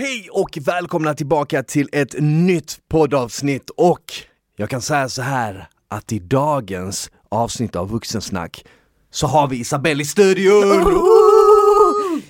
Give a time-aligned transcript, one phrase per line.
[0.00, 4.12] Hej och välkomna tillbaka till ett nytt poddavsnitt och
[4.56, 8.64] jag kan säga så här att i dagens avsnitt av Vuxensnack
[9.10, 10.84] så har vi Isabelle i studion!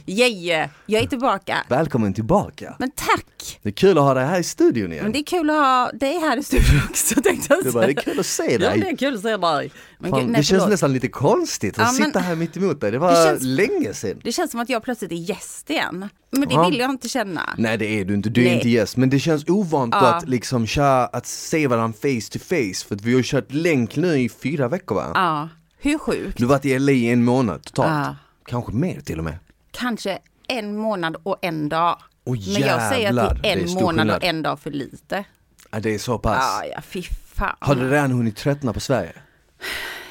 [0.07, 0.69] Yay!
[0.87, 1.59] Jag är tillbaka.
[1.69, 2.77] Välkommen tillbaka!
[2.79, 3.59] Men tack!
[3.63, 5.05] Det är kul att ha dig här i studion igen.
[5.05, 7.87] Men det är kul att ha dig här i studion också tänkte jag Det, bara,
[7.87, 8.91] det är kul att se Ja, det dig.
[8.93, 9.73] är kul att se dig.
[9.99, 10.69] Men Fan, gud, det nej, känns förlåt.
[10.71, 12.91] nästan lite konstigt att Ja, sitta här mitt emot dig.
[12.91, 14.21] Det var Det känns- länge sedan.
[14.25, 16.09] Det känns som att jag plötsligt är gäst igen.
[16.31, 16.69] Men det Ja.
[16.69, 17.55] vill jag inte känna.
[17.59, 18.55] Nej det är du inte, du är Nej.
[18.55, 18.97] inte gäst.
[18.97, 20.15] Men det känns ovant Ja.
[20.15, 22.87] att liksom köra, att se varandra face to face.
[22.89, 25.11] För att vi har kört länk nu i fyra veckor va?
[25.15, 25.49] Ja,
[25.79, 26.39] hur sjukt?
[26.39, 28.17] Du har varit i LA i en månad totalt.
[28.47, 29.35] Kanske mer till och med.
[29.71, 31.99] Kanske en månad och en dag.
[32.25, 34.17] Åh, Men jag säger jävlar, att det det är är en stor månad skillnad.
[34.17, 35.25] och en dag för lite.
[35.71, 36.61] Ja, det är så pass.
[36.63, 37.03] Ja, ja, fy
[37.35, 37.57] fan.
[37.61, 39.13] Har du redan hunnit tröttna på Sverige?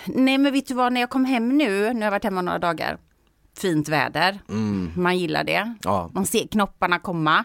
[0.06, 2.42] Nej, men vet du vad, när jag kom hem nu, nu har jag varit hemma
[2.42, 2.98] några dagar.
[3.58, 4.40] Fint väder,
[4.96, 5.56] man gillar det.
[5.56, 5.78] Mm.
[5.84, 6.10] Ja.
[6.14, 7.44] Man ser knopparna komma.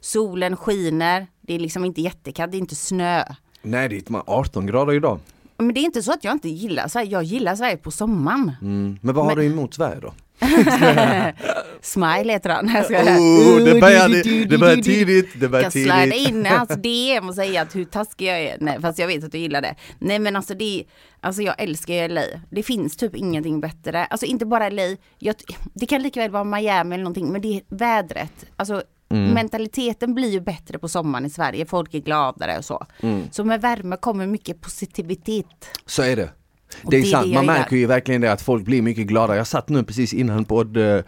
[0.00, 3.24] Solen skiner, det är liksom inte jättekallt, det är inte snö.
[3.62, 5.18] Nej det är 18 grader idag.
[5.58, 8.52] Men det är inte så att jag inte gillar Sverige, jag gillar Sverige på sommaren.
[8.60, 8.98] Mm.
[9.02, 10.12] Men vad har du emot Sverige då?
[11.80, 12.70] Smile heter han.
[12.90, 16.28] Jag Oh, det börjar, det börjar tidigt, det börjar Jag tidigt.
[16.28, 18.56] in i hans DM och säga att hur taskig jag är.
[18.60, 19.74] Nej, fast jag vet att du gillar det.
[19.98, 20.84] Nej men alltså det
[21.20, 22.22] alltså jag älskar ju LA.
[22.50, 24.04] Det finns typ ingenting bättre.
[24.04, 24.82] Alltså inte bara LA,
[25.18, 25.34] jag,
[25.74, 28.44] det kan lika väl vara Miami eller någonting, men det är vädret.
[28.56, 29.30] Alltså Mm.
[29.30, 32.86] mentaliteten blir ju bättre på sommaren i Sverige, folk är gladare och så.
[33.00, 33.22] Mm.
[33.30, 35.46] Så med värme kommer mycket positivitet.
[35.86, 36.28] Så är det.
[36.82, 39.06] Det är det är sant, det man märker ju verkligen det att folk blir mycket
[39.06, 39.36] gladare.
[39.36, 40.98] Jag satt nu precis innan, podd, eh,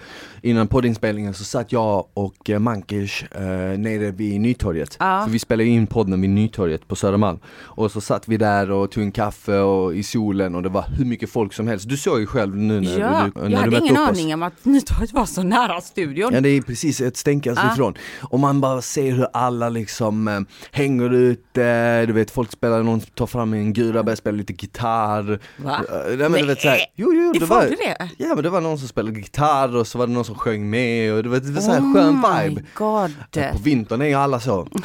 [0.45, 3.41] innan poddinspelningen så satt jag och eh, Mankers eh,
[3.79, 4.97] nere vid Nytorget.
[5.01, 5.23] Ja.
[5.25, 7.39] För vi spelar ju in podden vid Nytorget på Södermalm.
[7.63, 10.85] Och så satt vi där och tog en kaffe och i solen och det var
[10.99, 11.89] hur mycket folk som helst.
[11.89, 14.65] Du såg ju själv nu när Ja, du, när jag hade ingen aning om att
[14.65, 16.31] Nytorget var så nära studion.
[16.35, 17.73] Ja det är precis ett stänkas Ja.
[17.73, 17.95] ifrån.
[18.23, 20.41] Och man bara ser hur alla liksom eh,
[20.73, 21.63] hänger ut, eh,
[22.07, 25.41] du vet folk spelar, någon tar fram en gura, börjar spela lite gitarr.
[25.57, 25.81] Va?
[25.93, 26.93] Eh, nej, men du vet, så här, Nej.
[26.97, 28.09] jo, jo, Det det var, det?
[28.19, 30.71] Ja men det var någon som spelade gitarr och så var det någon som sjöng
[30.71, 32.63] med och det var, det var så här skön Oh my vibe.
[32.75, 33.11] God.
[33.53, 34.69] På vintern är ju alla så.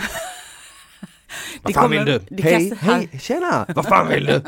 [1.61, 2.43] Vad fan kommer- vill du?
[2.43, 3.65] Hej, hej, tjena!
[3.75, 4.41] Vad fan vill du?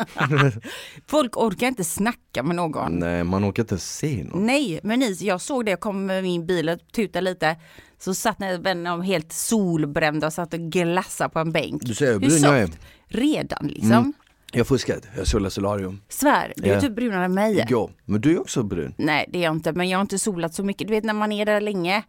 [1.08, 3.00] Folk orkar inte snacka med någon.
[3.00, 4.46] Nej man orkar inte se någon.
[4.46, 7.56] Nej, men ni, jag såg det, jag kom med min bil och tutade lite.
[8.00, 11.82] Så satt ni vänner helt solbrända och satt och glassade på en bänk.
[11.86, 12.70] Du ser hur brun jag är.
[13.08, 13.92] Redan liksom.
[13.92, 14.14] Mm.
[14.52, 16.02] Jag fuskat, jag solar solarium.
[16.10, 16.82] Svär, du är Ja.
[16.82, 17.60] typ brunare än mig.
[17.60, 17.92] Igår.
[18.06, 18.94] Men du är också brun.
[18.98, 20.88] Nej, det är jag inte, men jag har inte solat så mycket.
[20.88, 22.04] Du vet när man är där länge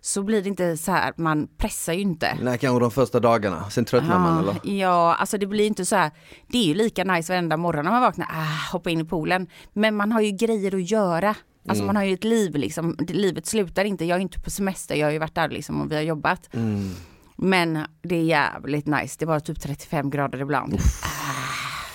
[0.00, 2.38] så blir det inte så här, man pressar ju inte.
[2.42, 4.52] Nej kanske de första dagarna, sen tröttnar man eller?
[4.52, 6.10] Ja, ja, alltså det blir inte så här.
[6.48, 9.46] Det är ju lika nice varenda morgon när man vaknar, ah, hoppa in i poolen.
[9.72, 11.34] Men man har ju grejer att göra.
[11.68, 14.04] Alltså man har ju ett liv liksom, livet slutar inte.
[14.04, 16.54] Jag är inte på semester, jag har ju varit där liksom och vi har jobbat.
[16.54, 16.90] Mm.
[17.36, 20.74] Men det är jävligt nice, det var typ 35 grader ibland.
[20.74, 21.08] Ah,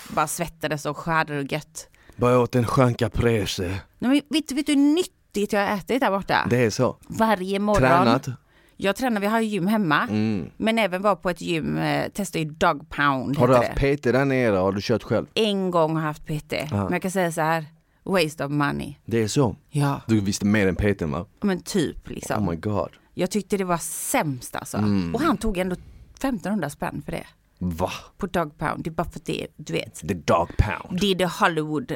[0.10, 1.08] bara svettades och
[1.50, 1.88] gött.
[2.16, 3.60] Bara åt en skön caprese.
[3.60, 6.48] Nej, men vet, du- vet du hur nyttigt jag har ätit där borta?
[6.50, 6.98] Det är så.
[7.08, 7.82] Varje morgon.
[7.82, 8.28] Tränat.
[8.78, 10.02] Jag tränar, vi har ju gym hemma.
[10.02, 10.50] Mm.
[10.58, 13.38] Men även var på ett gym, eh, testade ju dog pound.
[13.38, 13.76] Har du haft.
[13.76, 14.56] PT där nere?
[14.56, 15.26] Har du kört själv?
[15.34, 16.54] en gång har haft PT.
[16.72, 17.66] Men jag kan säga så här,
[18.04, 18.96] waste of money.
[19.06, 19.56] Det är så?
[19.70, 21.26] Ja, Du visste mer än PT va?
[21.42, 22.44] men typ liksom.
[22.44, 22.90] Oh my god.
[23.14, 24.78] Jag tyckte det var sämst alltså.
[24.78, 25.16] Mm.
[25.16, 25.76] Och han tog ändå
[26.16, 27.26] 1500 spänn för det.
[27.60, 27.92] Va?
[28.18, 28.84] På dog pound.
[28.84, 29.96] Det är bara för att det, du vet.
[29.96, 31.00] The dog pound.
[31.02, 31.92] Det är det Hollywood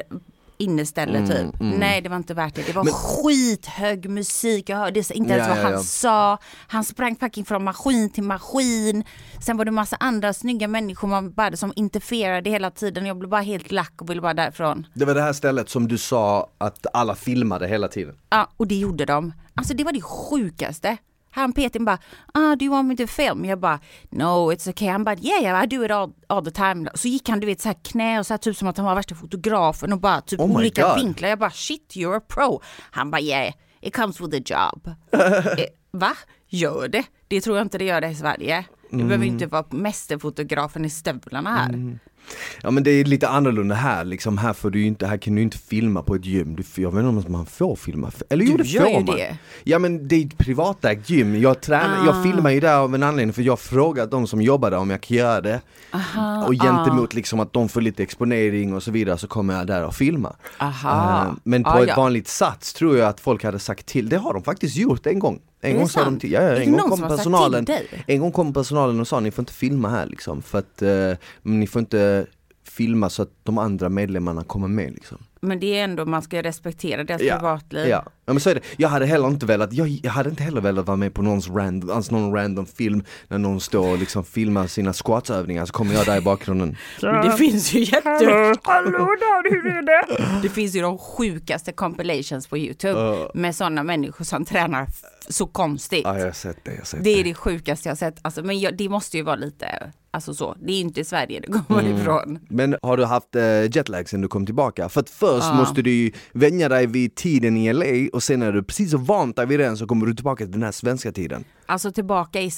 [0.58, 1.60] inneställe Mm, typ.
[1.60, 2.62] Nej det var inte värt det.
[2.66, 4.68] Det var skithög musik.
[4.68, 5.78] Jag hörde inte ens Ja, vad ja, han ja.
[5.82, 6.38] sa.
[6.66, 9.04] Han sprang fucking från maskin till maskin.
[9.40, 13.06] Sen var det massa andra snygga människor man bara som interferade hela tiden.
[13.06, 14.86] Jag blev bara helt lack och ville bara därifrån.
[14.94, 18.14] Det var det här stället som du sa att alla filmade hela tiden.
[18.30, 19.32] Ja, och det gjorde de.
[19.54, 20.96] Alltså det var det sjukaste.
[21.30, 21.98] Han Peter bara,
[22.34, 23.44] ah, do you want me to film?
[23.44, 23.80] Jag bara,
[24.10, 24.88] no it's okay.
[24.88, 26.90] Han bara, yeah, yeah I do it all, all the time.
[26.94, 28.86] Så gick han du vet så här knä och så här typ som att han
[28.86, 30.96] var värsta fotografen och bara typ Oh olika God.
[31.04, 31.28] vinklar.
[31.28, 32.62] Jag bara, shit you're a pro.
[32.90, 34.94] Han bara, yeah it comes with a job.
[35.58, 36.12] eh, va?
[36.48, 37.04] Gör det?
[37.28, 38.64] Det tror jag inte det gör det i Sverige.
[38.90, 39.26] Du behöver Mm.
[39.26, 41.98] ju inte vara mästerfotografen i stövlarna här.
[42.62, 45.42] Ja men det är lite annorlunda här liksom, här får du inte, här kan du
[45.42, 46.56] inte filma på ett gym.
[46.56, 49.04] Du, jag vet inte om man får filma, eller jo det får ju man.
[49.06, 49.36] det.
[49.64, 52.22] Ja men det är ett privatägt gym, jag, tränar, jag Ah.
[52.22, 54.90] filmar ju där av en anledning för jag har frågat de som jobbar där om
[54.90, 55.60] jag kan göra det.
[55.90, 57.16] Aha, och gentemot ah.
[57.16, 60.36] liksom att de får lite exponering och så vidare så kommer jag där och filmar.
[60.60, 61.96] Eh, Men på Ah, ett ja.
[61.96, 65.18] vanligt sats tror jag att folk hade sagt till, det har de faktiskt gjort en
[65.18, 65.40] gång.
[65.60, 67.66] En gång sa de till, ja, en gång kom personalen,
[68.06, 71.12] en gång kom personalen och sa ni får inte filma här liksom för att eh,
[71.42, 72.26] ni får inte
[72.64, 75.18] filma så att de andra medlemmarna kommer med liksom.
[75.40, 77.86] Men det är ändå, man ska respektera deras Ja, privatliv.
[77.88, 80.42] Ja, Ja men så är det, jag hade heller inte velat, jag, jag hade inte
[80.42, 83.98] heller velat vara med på någons random, alltså någon random film när någon står och
[83.98, 86.76] liksom filmar sina squatsövningar så kommer jag där i bakgrunden.
[87.02, 88.54] Men det finns ju jätte...
[88.62, 90.22] Hallå där, hur är det?
[90.42, 94.86] Det finns ju de sjukaste compilations på Youtube med sådana människor som tränar
[95.28, 96.00] så konstigt.
[96.04, 98.16] Ja jag har sett det, jag har sett Det är det sjukaste jag har sett.
[98.22, 101.46] Alltså, men jag, det måste ju vara lite, alltså så, det är inte Sverige det
[101.52, 101.96] kommer Mm.
[102.00, 102.38] ifrån.
[102.48, 104.88] Men har du haft eh, jetlag sen du kom tillbaka?
[104.88, 108.52] För att först måste du ju vänja dig vid tiden i LA och sen när
[108.52, 111.12] du precis har vant dig vid den så kommer du tillbaka till den här svenska
[111.12, 111.44] tiden.
[111.66, 112.50] Alltså tillbaka är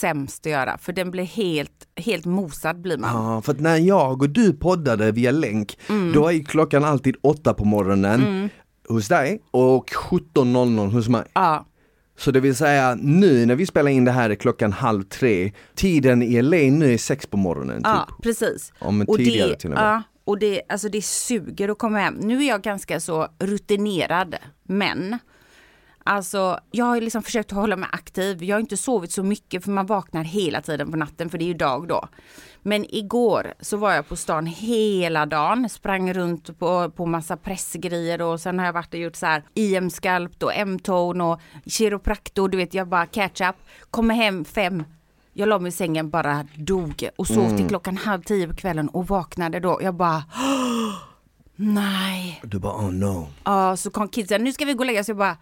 [0.00, 3.10] sämst att göra, för den blir helt, helt mosad blir man.
[3.34, 5.78] Ja, för att när jag och du poddade via länk,
[6.14, 8.50] då är klockan alltid åtta på morgonen
[8.88, 11.24] hos dig och 17.00 hos mig.
[11.32, 11.66] Ja,
[12.18, 15.52] Så det vill säga nu när vi spelar in det här är klockan halv tre,
[15.74, 17.84] tiden i LA nu är sex på morgonen typ.
[17.84, 18.72] ja precis.
[18.80, 19.84] Ja, men Och tidigare det, till och med.
[19.84, 22.14] Ja, och det, alltså det suger att komma hem.
[22.14, 25.18] Nu är jag ganska så rutinerad, men
[26.04, 28.44] Alltså, jag har ju liksom försökt hålla mig aktiv.
[28.44, 31.44] Jag har inte sovit så mycket för man vaknar hela tiden på natten för det
[31.44, 32.08] är ju dag då.
[32.62, 38.22] Men igår så var jag på stan hela dagen, sprang runt på, på massa pressgrejer
[38.22, 42.58] och sen har jag varit och gjort så här IM-skalpt och M-tone och kiropraktor, du
[42.58, 43.56] vet jag bara catch up.
[43.90, 44.84] Kommer hem fem,
[45.38, 48.88] jag la mig i sängen, bara dog och sov till klockan halv tio på kvällen
[48.88, 49.78] och vaknade då.
[49.82, 50.24] Jag bara
[51.56, 52.40] Nej.
[52.44, 53.28] Du bara oh no.
[53.44, 55.08] Ja, så kom kidsen, nu ska vi gå och lägga oss.
[55.08, 55.36] Jag bara,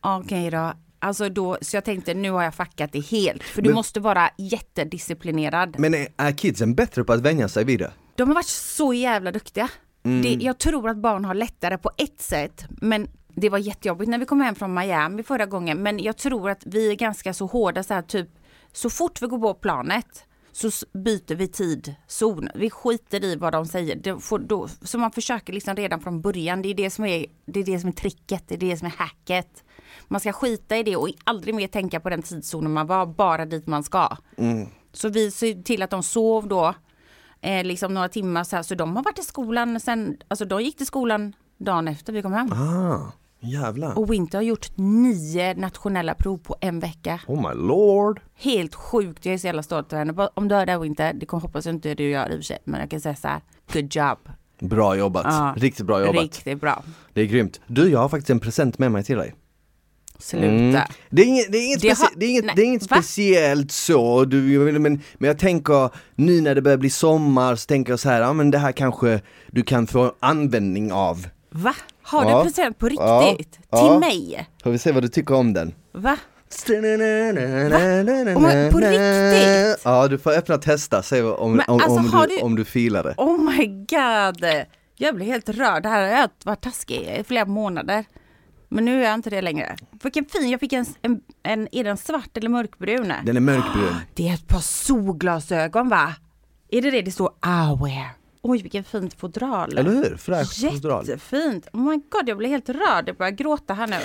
[0.00, 0.72] okej då.
[0.98, 3.42] Alltså då, så jag tänkte nu har jag fuckat det helt.
[3.42, 5.76] För du Men- måste vara jättedisciplinerad.
[5.78, 7.92] Men är, är kidsen bättre på att vänja sig vid det?
[8.14, 9.68] De har varit så jävla duktiga.
[10.02, 14.18] Det, jag tror att barn har lättare på ett sätt, men det var jättejobbigt när
[14.18, 15.82] vi kom hem från Miami förra gången.
[15.82, 18.28] Men jag tror att vi är ganska så hårda så här typ,
[18.76, 22.48] så fort vi går på planet så byter vi tid, zon.
[22.54, 24.18] Vi skiter i vad de säger.
[24.18, 26.62] Får då, så man försöker liksom redan från början.
[26.62, 28.86] Det är det som är, det är, det som är tricket, det är det som
[28.86, 29.64] är hacket.
[30.08, 33.44] Man ska skita i det och aldrig mer tänka på den tidszonen man var, bara
[33.44, 34.16] dit man ska.
[34.92, 36.74] Så vi ser till att de sov då,
[37.40, 40.62] eh, liksom några timmar så här, så de har varit i skolan sen, alltså de
[40.62, 42.52] gick till skolan dagen efter vi kom hem.
[42.52, 43.12] Ah,
[43.46, 43.98] jävlar.
[43.98, 47.20] Och Winter har gjort nio nationella prov på en vecka.
[47.26, 48.20] Oh my lord.
[48.34, 50.28] Helt sjukt, jag är så jävla stolt över henne.
[50.34, 52.36] Om du hör det här Winter, det kommer hoppas jag inte du gör i och
[52.38, 53.40] för sig, men jag kan säga så här,
[53.72, 54.18] good job.
[54.60, 55.26] Bra jobbat.
[55.28, 55.54] Ja.
[55.56, 56.22] Riktigt bra jobbat.
[56.22, 56.82] Riktigt bra.
[57.12, 57.60] Det är grymt.
[57.66, 59.34] Du, jag har faktiskt en present med mig till dig.
[60.18, 60.46] Sluta.
[60.46, 60.80] Mm.
[61.10, 62.66] Det är inget, det är inget, Det specie- har- det är inget, nej, det är
[62.66, 62.96] inget va?
[62.96, 64.38] speciellt så, du,
[64.78, 68.20] men, men jag tänker nu när det börjar bli sommar så tänker jag så här,
[68.20, 69.20] ja men det här kanske
[69.50, 71.26] du kan få användning av.
[71.50, 71.74] Va?
[72.06, 72.38] Har Ja.
[72.38, 73.22] du present på Ja.
[73.30, 73.58] riktigt?
[73.70, 73.78] Ja.
[73.90, 74.48] Till mig?
[74.62, 75.74] Får vi se vad du tycker om den.
[75.92, 76.16] Va?
[78.36, 79.80] Om man- på riktigt?
[79.84, 82.42] Ja, du får öppna och testa, se om, Men om, alltså, om, har du, du-
[82.42, 83.14] om du filar det.
[83.16, 84.44] Oh my god!
[84.96, 85.82] Jag blir helt rörd.
[85.82, 88.04] Det här har jag varit taskig i flera månader.
[88.68, 89.76] Men nu är jag inte det längre.
[90.02, 93.12] Vilken fin, jag fick en, en, en är den svart eller mörkbrun?
[93.24, 93.94] Den är mörkbrun.
[94.14, 96.14] Det är ett par solglasögon va?
[96.70, 98.06] Är det det det står Aware?
[98.48, 99.78] Oj vilken fint fodral.
[99.78, 100.16] Eller hur?
[100.16, 101.08] Fräscht fodral.
[101.08, 101.68] Jättefint.
[101.72, 103.08] Oh my god jag blir helt rörd.
[103.08, 103.96] Jag börjar gråta här nu.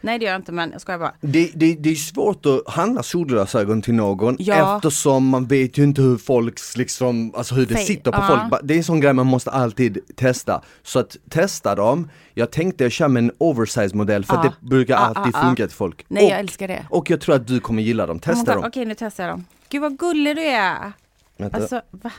[0.00, 1.14] Nej det gör jag inte men jag skojar bara.
[1.20, 4.76] Det, det, det är svårt att handla solglasögon till någon Ja.
[4.76, 8.48] eftersom man vet ju inte hur folks liksom, alltså hur det Fej- sitter på ja.
[8.50, 8.60] folk.
[8.64, 10.62] Det är en sån grej man måste alltid testa.
[10.82, 14.52] Så att testa dem, jag tänkte jag kör med en oversize modell för att Ja.
[14.60, 15.46] det brukar Ja, alltid ja, ja.
[15.48, 16.04] funka till folk.
[16.08, 16.86] Nej och, jag älskar det.
[16.90, 18.64] och jag tror att du kommer gilla dem, Oh testa dem.
[18.66, 19.44] Okej nu testar jag dem.
[19.68, 20.92] Gud vad gullig du är.
[21.38, 21.56] Vänta.
[21.56, 22.12] Alltså va?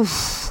[0.00, 0.50] Uff.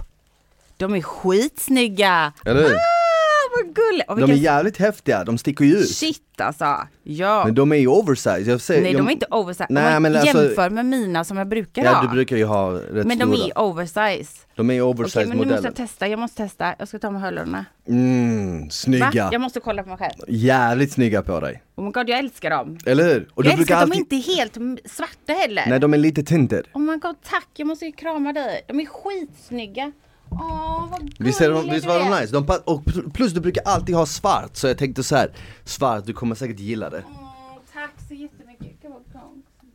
[0.80, 2.34] De är skitsnygga.
[2.46, 2.74] Eller hur?
[2.76, 4.10] Ah, vad gulligt.
[4.10, 5.90] Och De är jävligt häftiga, de sticker ju ut.
[5.96, 6.78] shit alltså.
[7.04, 7.46] Ja.
[7.46, 8.40] Men de är ju oversize.
[8.52, 9.66] Jag säger, Nej de är inte oversize.
[9.70, 12.02] Nej, Om man men alltså- jämför med mina som jag brukar Ja ha.
[12.02, 13.46] du brukar ju ha rätt men de stora.
[13.48, 14.32] är oversize.
[14.56, 16.08] de är oversize men nu måste jag testa.
[16.08, 16.76] Jag måste testa.
[16.80, 17.66] Jag ska ta med hörlurarna.
[17.88, 18.68] Mm, Va?
[18.72, 19.30] snygga.
[19.32, 20.14] Jag måste kolla på mig själv.
[20.28, 21.64] Jävligt snygga på dig.
[21.76, 22.78] Oh my god jag älskar dem.
[22.86, 23.30] Eller hur?
[23.34, 24.00] Och jag älskar att de alltid...
[24.00, 25.64] inte är helt m- svarta heller.
[25.68, 26.66] Nej de är lite tinted.
[26.74, 27.48] Oh my god tack.
[27.56, 28.62] Jag måste ju krama dig.
[28.68, 29.92] De är skitsnygga.
[30.32, 32.34] Åh vad gullig Visst, är de, visst var de nice?
[32.34, 32.84] De, pa- och
[33.14, 35.32] plus du brukar alltid ha svart, så jag tänkte så här,
[35.64, 37.04] svart, du kommer säkert gilla det.
[37.08, 38.82] Åh, tack så jättemycket.
[38.82, 39.00] Gud vad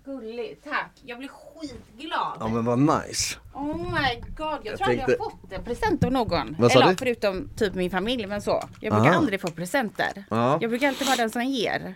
[0.05, 0.59] gullig.
[0.65, 0.91] Tack.
[1.05, 2.37] Jag blir skitglad.
[2.41, 3.37] Ja men vad nice.
[3.55, 6.57] Oh my god, jag, tror aldrig jag har fått en present av någon.
[6.59, 6.97] Vad sa Eller du?
[6.97, 8.65] förutom typ min familj, men så.
[8.81, 9.19] Jag brukar Aha.
[9.19, 10.25] aldrig få presenter.
[10.31, 10.59] Ja.
[10.61, 11.95] Jag brukar alltid vara den som ger.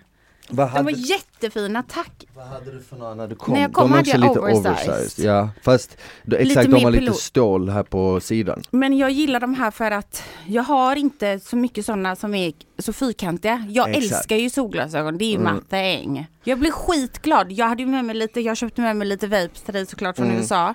[0.51, 2.27] Vad De hade, var jättefina, tack.
[2.35, 3.55] vad hade du för några när du kom?
[3.55, 4.89] När jag kom de är hade också jag lite oversized.
[4.95, 5.25] oversized.
[5.25, 8.63] Ja, fast då, exakt, Lite de har lite stål här på sidan.
[8.71, 12.53] Men jag gillar de här för att jag har inte så mycket sådana som är
[12.79, 13.67] så fyrkantiga.
[13.69, 14.13] Jag Exakt.
[14.13, 15.61] älskar ju solglasögon, det är ju Mm.
[15.71, 16.27] thing.
[16.45, 17.53] Jag blev skitglad.
[17.53, 20.27] Jag hade med mig lite, jag köpte med mig lite vapes till dig såklart från
[20.27, 20.39] Mm.
[20.39, 20.75] USA.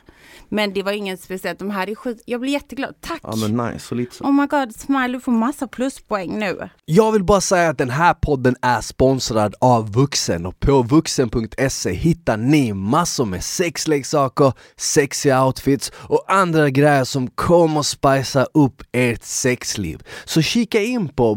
[0.49, 2.95] Men det var inget speciellt, de här är skit, jag blir jätteglad.
[3.01, 3.19] Tack!
[3.23, 4.23] Ja men nice, så lite så.
[4.23, 6.69] Oh my god, Smile du får massa pluspoäng nu.
[6.85, 11.91] Jag vill bara säga att den här podden är sponsrad av Vuxen och på vuxen.se
[11.93, 19.23] hittar ni massor med sexleksaker, sexiga outfits och andra grejer som kommer spicea upp ert
[19.23, 20.03] sexliv.
[20.25, 21.33] Så kika in på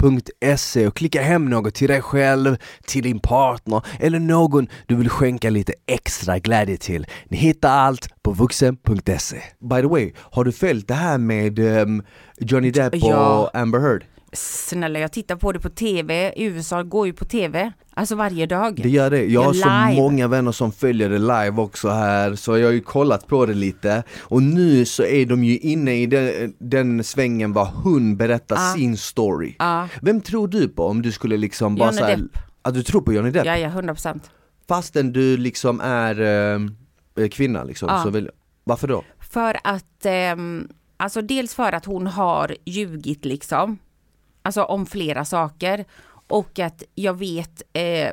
[0.00, 5.08] vuxen.se och klicka hem något till dig själv, till din partner eller någon du vill
[5.08, 7.06] skänka lite extra glädje till.
[7.28, 9.36] Ni hittar allt på vuxen.se.
[9.60, 12.02] By the way, har du följt det här med ehm,
[12.38, 13.50] Johnny Depp och Ja.
[13.54, 14.04] Amber Heard?
[14.32, 18.80] Snälla jag tittar på det på tv, USA går ju på tv, alltså varje dag.
[18.82, 19.24] Det gör det.
[19.24, 20.02] Jag har så Live.
[20.02, 23.54] många vänner som följer det live också här, så jag har ju kollat på det
[23.54, 24.02] lite.
[24.20, 28.74] Och nu så är de ju inne i den, den svängen var hon berättar Ja.
[28.76, 29.54] sin story.
[29.58, 29.88] Ja.
[30.02, 32.38] Vem tror du på om du skulle liksom bara Johnny så här, Depp.
[32.62, 33.46] att du tror på Johnny Depp?
[33.46, 34.30] Ja, ja, 100 procent.
[34.68, 36.20] Fastän du liksom är
[37.18, 38.02] eh, kvinna liksom, Ja.
[38.02, 38.30] så vill,
[38.64, 39.04] varför då?
[39.32, 43.78] För att, ehm, alltså dels för att hon har ljugit liksom,
[44.42, 45.84] alltså om flera saker.
[46.26, 48.12] Och att jag vet, eh,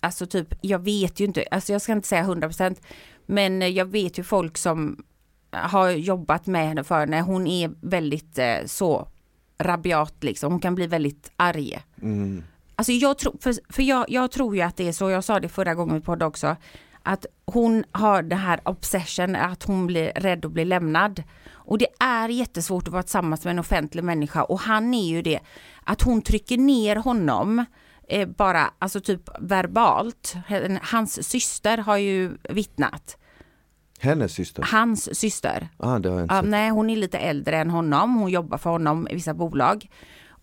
[0.00, 2.76] alltså typ, jag vet ju inte, alltså jag ska inte säga 100%
[3.26, 5.04] men jag vet ju folk som
[5.50, 9.08] har jobbat med henne för när hon är väldigt eh, så
[9.58, 11.78] rabiat liksom, hon kan bli väldigt arg.
[12.02, 12.42] Mm.
[12.76, 15.40] Alltså jag tror, för, för jag, jag tror ju att det är så, jag sa
[15.40, 16.56] det förra gången i podd också,
[17.06, 21.22] att hon har det här obsession, att hon blir rädd att bli lämnad.
[21.52, 25.22] Och det är jättesvårt att vara tillsammans med en offentlig människa och han är ju
[25.22, 25.40] det,
[25.84, 27.64] att hon trycker ner honom
[28.08, 30.34] eh, bara, alltså typ verbalt.
[30.82, 33.16] Hans syster har ju vittnat.
[34.00, 34.62] Hennes syster?
[34.72, 35.68] Hans syster.
[35.76, 36.50] Ah, det har jag inte Ja, sett.
[36.50, 38.14] nej, hon är lite äldre än honom.
[38.16, 39.86] Hon jobbar för honom i vissa bolag.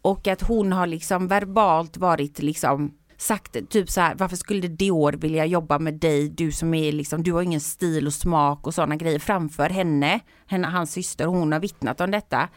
[0.01, 5.13] Och att hon har liksom verbalt varit liksom sagt typ så här, varför skulle Dior
[5.13, 8.73] vilja jobba med dig, du som är liksom, du har ingen stil och smak och
[8.73, 12.49] sådana grejer framför henne, henne hans syster, hon har vittnat om detta.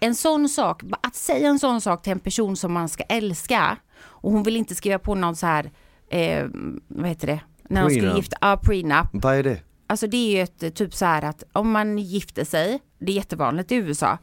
[0.00, 3.76] En sån sak, att säga en sån sak till en person som man ska älska
[4.00, 5.70] och hon vill inte skriva på någon så här,
[6.10, 6.46] eh,
[6.88, 9.62] vad heter det, när de skulle gifta, ja prenup, Vad är det?
[9.86, 13.16] Alltså det är ju ett typ så här att om man gifter sig, det är
[13.16, 14.18] jättevanligt i USA,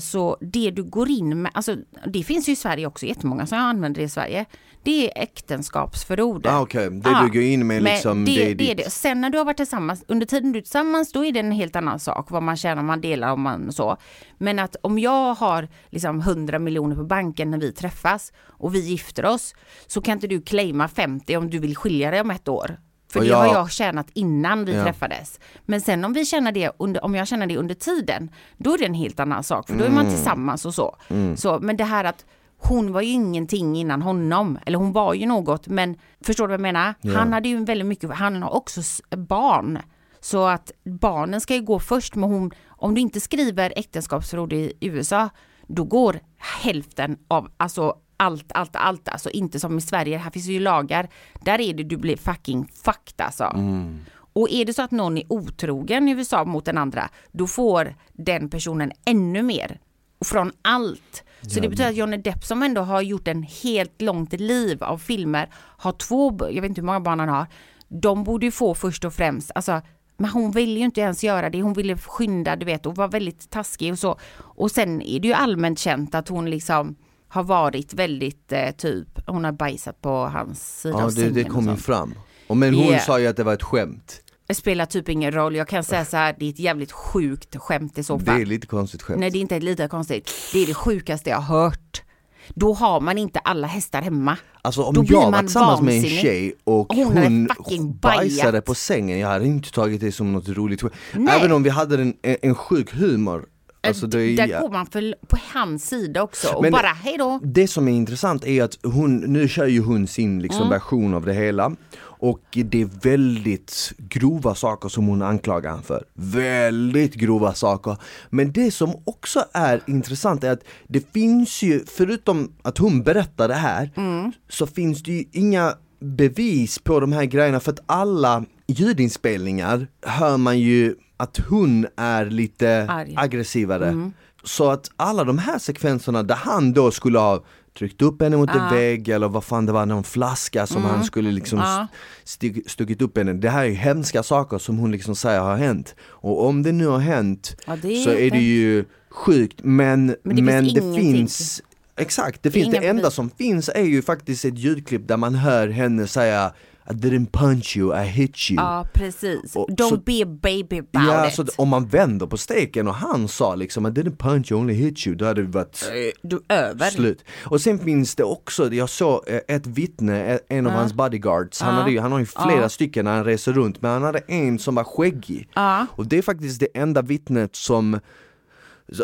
[0.00, 3.58] så det du går in med, alltså det finns ju i Sverige också, jättemånga som
[3.58, 4.44] använder det i Sverige,
[4.82, 6.46] det är äktenskapsförord.
[6.46, 8.84] Ah, Okej, det Ja, du går in med liksom, det, det är ditt.
[8.84, 8.90] det.
[8.90, 11.52] Sen när du har varit tillsammans, under tiden du är tillsammans, då är det en
[11.52, 12.30] helt annan sak.
[12.30, 13.96] Vad man tjänar, man delar om man så.
[14.38, 18.80] Men att om jag har liksom 100 miljoner på banken när vi träffas och vi
[18.80, 19.54] gifter oss,
[19.86, 22.76] så kan inte du claima 50 om du vill skilja dig om ett år.
[23.14, 24.82] För Och det jag- har jag tjänat innan vi Ja.
[24.84, 25.40] träffades.
[25.66, 28.78] Men sen om vi tjänar det under, om jag tjänar det under tiden, då är
[28.78, 29.68] det en helt annan sak.
[29.68, 30.12] För då är man Mm.
[30.14, 30.96] tillsammans och så.
[31.36, 31.58] så.
[31.62, 32.24] Men det här att
[32.58, 36.54] hon var ju ingenting innan honom, eller hon var ju något, men förstår du vad
[36.54, 36.94] jag menar?
[37.00, 37.18] Ja.
[37.18, 38.80] Han hade ju väldigt mycket, han har också
[39.16, 39.78] barn.
[40.20, 44.72] Så att barnen ska ju gå först, men hon, om du inte skriver äktenskapsförord i
[44.80, 45.28] USA,
[45.66, 46.20] då går
[46.62, 51.08] hälften av, alltså allt, allt, allt, alltså inte som i Sverige, här finns ju lagar,
[51.44, 53.44] där är det du blir fucking fucked alltså.
[53.44, 54.00] Mm.
[54.32, 57.94] Och är det så att någon är otrogen i USA mot den andra, då får
[58.12, 59.78] den personen ännu mer.
[60.24, 61.24] Från allt.
[61.42, 64.98] Så det betyder att Johnny Depp som ändå har gjort en helt långt liv av
[64.98, 67.46] filmer, har två, jag vet inte hur många barn han har,
[67.88, 69.80] de borde ju få först och främst, alltså
[70.16, 73.08] men hon ville ju inte ens göra det, hon ville skynda du vet och var
[73.08, 74.18] väldigt taskig och så.
[74.36, 76.96] Och sen är det ju allmänt känt att hon liksom
[77.28, 81.34] har varit väldigt eh, typ, hon har bajsat på hans sida Ja, av det, sängen
[81.34, 81.82] det och kom ju sånt.
[81.82, 82.14] fram.
[82.46, 83.04] Och men hon Yeah.
[83.06, 84.20] sa ju att det var ett skämt.
[84.46, 85.56] Det spelar typ ingen roll.
[85.56, 88.40] Jag kan säga så här, det är ett jävligt sjukt skämt i så Det fall.
[88.40, 89.20] är lite konstigt skämt.
[89.20, 90.30] Nej, det är inte lite konstigt.
[90.52, 92.02] Det är det sjukaste jag har hört.
[92.48, 94.36] Då har man inte alla hästar hemma.
[94.62, 96.22] Alltså om Då blir jag var man tillsammans med en vansinnig.
[96.22, 98.64] tjej och Hon hade hon fucking bajsade bajat.
[98.64, 100.94] på sängen, jag hade inte tagit det som något roligt skämt.
[101.14, 101.36] Nej.
[101.40, 103.46] Även om vi hade en, en, en sjuk humor.
[103.88, 107.40] Alltså det, är- Där går man för, på hans sida också och bara hej då.
[107.42, 110.70] det som är intressant är att hon, nu kör ju hon sin liksom Mm.
[110.70, 111.72] version av det hela
[112.02, 116.04] och det är väldigt grova saker som hon anklagar han för.
[116.14, 117.96] Väldigt grova saker.
[118.30, 123.48] Men det som också är intressant är att det finns ju, förutom att hon berättar
[123.48, 124.32] det här, Mm.
[124.48, 130.36] så finns det ju inga bevis på de här grejerna för att alla ljudinspelningar hör
[130.36, 133.14] man ju att hon är lite Arg.
[133.16, 134.10] aggressivare.
[134.44, 137.44] Så att alla de här sekvenserna där han då skulle ha
[137.78, 141.04] tryckt upp henne mot en vägg eller vad fan det var, någon flaska som han
[141.04, 141.86] skulle liksom Ja.
[142.24, 143.32] st- stuckit upp henne.
[143.32, 145.94] Det här är ju hemska saker som hon liksom säger har hänt.
[146.02, 150.16] Och om det nu har hänt Ja, det är så är det ju sjukt men,
[150.24, 151.62] Men det men finns det finns
[151.96, 155.34] Exakt, det finns inga det enda som finns är ju faktiskt ett ljudklipp där man
[155.34, 156.52] hör henne säga
[156.90, 158.56] I didn't punch you, I hit you.
[158.62, 159.56] Ja precis.
[159.56, 161.34] Och Don't så- be a baby about Ja, it.
[161.34, 164.74] så om man vänder på steken och han sa liksom I didn't punch you, only
[164.74, 165.90] hit you, då hade det varit
[166.22, 166.90] du över.
[166.90, 167.24] slut.
[167.44, 171.60] Och sen finns det också, jag såg eh, ett vittne, eh, en av hans bodyguards,
[171.60, 174.18] han, hade ju, han har ju flera stycken när han reser runt, men han hade
[174.18, 175.48] en som var skäggig.
[175.54, 175.86] Ja.
[175.90, 178.00] Och det är faktiskt det enda vittnet som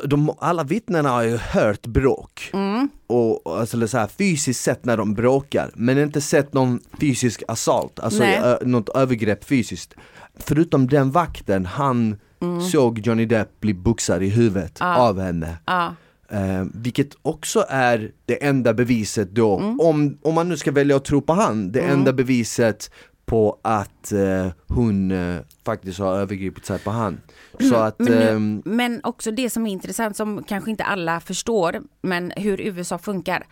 [0.05, 2.89] de, alla vittnena har ju hört bråk, Mm.
[3.07, 8.01] och, alltså, så här, fysiskt sett när de bråkar, men inte sett någon fysisk assault,
[8.01, 9.95] alltså ö, något övergrepp fysiskt.
[10.39, 12.61] Förutom den vakten, han Mm.
[12.61, 15.57] såg Johnny Depp bli boxad i huvudet av henne.
[15.67, 15.95] Ja.
[16.31, 19.81] Eh, vilket också är det enda beviset då, Mm.
[19.81, 22.91] om, om man nu ska välja att tro på han, det enda beviset
[23.31, 27.21] på att eh, hon eh, faktiskt har övergripit sig på han.
[27.61, 28.13] Så att, Mm.
[28.15, 32.33] Men, ehm, nu, men också det som är intressant som kanske inte alla förstår, men
[32.37, 33.47] hur USA funkar.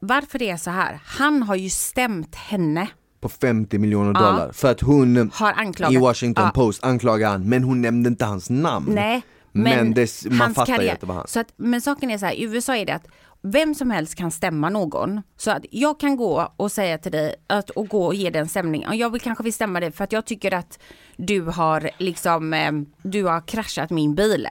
[0.00, 2.86] Varför det är så här, han har ju stämt henne.
[3.20, 6.50] på 50 miljoner dollar för att hon Har anklagat- i Washington ja.
[6.50, 8.86] Post anklagar han, men hon nämnde inte hans namn.
[8.94, 9.22] Nej,
[9.52, 11.26] Men, men, det, man fattar ju att det var han.
[11.28, 13.06] Så att, men saken är så här, i USA är det att
[13.42, 15.22] vem som helst kan stämma någon.
[15.36, 18.40] Så att jag kan gå och säga till dig att, och gå och ge dig
[18.40, 18.86] en stämning.
[18.92, 20.78] Jag vill kanske vill stämma dig för att jag tycker att
[21.16, 22.72] du har liksom, eh,
[23.02, 24.48] du har kraschat min bil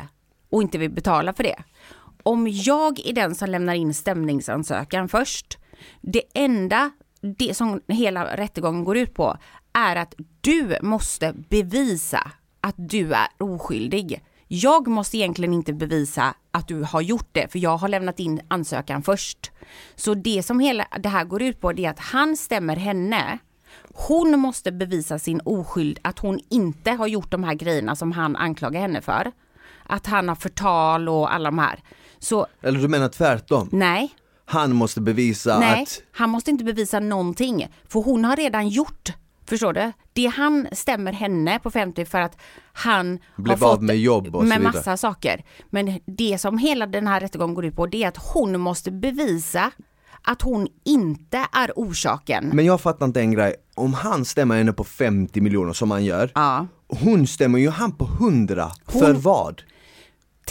[0.49, 1.63] och inte vill betala för det.
[2.23, 5.57] Om jag är den som lämnar in stämningsansökan först,
[6.01, 9.37] det enda det som hela rättegången går ut på
[9.73, 12.31] är att du måste bevisa
[12.61, 14.21] att du är oskyldig.
[14.53, 18.41] Jag måste egentligen inte bevisa att du har gjort det för jag har lämnat in
[18.47, 19.51] ansökan först.
[19.95, 23.37] Så det som hela det här går ut på det är att han stämmer henne.
[23.93, 28.35] Hon måste bevisa sin oskyld, att hon inte har gjort de här grejerna som han
[28.35, 29.31] anklagar henne för.
[29.83, 31.83] Att han har förtal och alla de här.
[32.19, 33.69] Så Eller du menar tvärtom?
[33.71, 34.11] nej,
[34.45, 37.67] Han måste bevisa Nej, att han måste inte bevisa någonting.
[37.87, 39.13] För hon har redan gjort,
[39.51, 39.91] förstår du?
[40.13, 42.37] Det han stämmer henne på 50 för att
[42.73, 45.43] han Blev har fått med jobb och med massa saker.
[45.69, 48.91] Men det som hela den här rättegången går ut på det är att hon måste
[48.91, 49.71] bevisa
[50.23, 52.49] att hon inte är orsaken.
[52.53, 56.05] Men jag fattar inte en grej, om han stämmer henne på 50 miljoner som han
[56.05, 56.67] gör, Ja.
[56.87, 59.61] hon stämmer ju han på 100, för Hon- vad?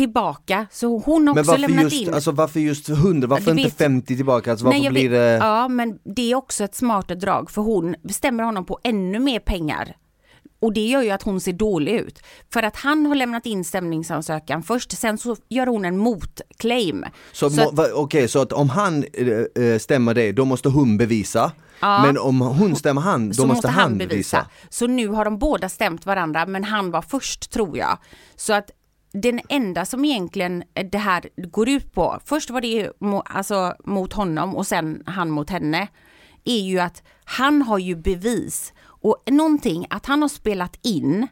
[0.00, 3.50] Tillbaka, så hon har Men också varför lämnat just, in alltså varför just 100, varför
[3.50, 4.50] inte vet- 50 tillbaka?
[4.50, 5.46] Alltså, varför Nej, blir vet- det...
[5.46, 9.38] Ja, men det är också ett smartare drag för hon bestämmer honom på ännu mer
[9.40, 9.96] pengar.
[10.60, 12.22] Och det gör ju att hon ser dålig ut.
[12.52, 17.04] För att han har lämnat in stämningsansökan först, sen så gör hon en motclaim.
[17.32, 19.04] Så, Så okej, så att om han
[19.54, 21.52] eh, stämmer det, då måste hon bevisa.
[21.80, 24.46] Men om hon stämmer han, då så måste han bevisa.
[24.68, 27.98] Så nu har de båda stämt varandra, men han var först tror jag.
[28.36, 28.70] Så att
[29.12, 32.90] den enda som egentligen det här går ut på, först var det
[33.24, 35.88] alltså, mot honom och sen han mot henne,
[36.44, 41.28] är ju att han har ju bevis och någonting, att han har spelat in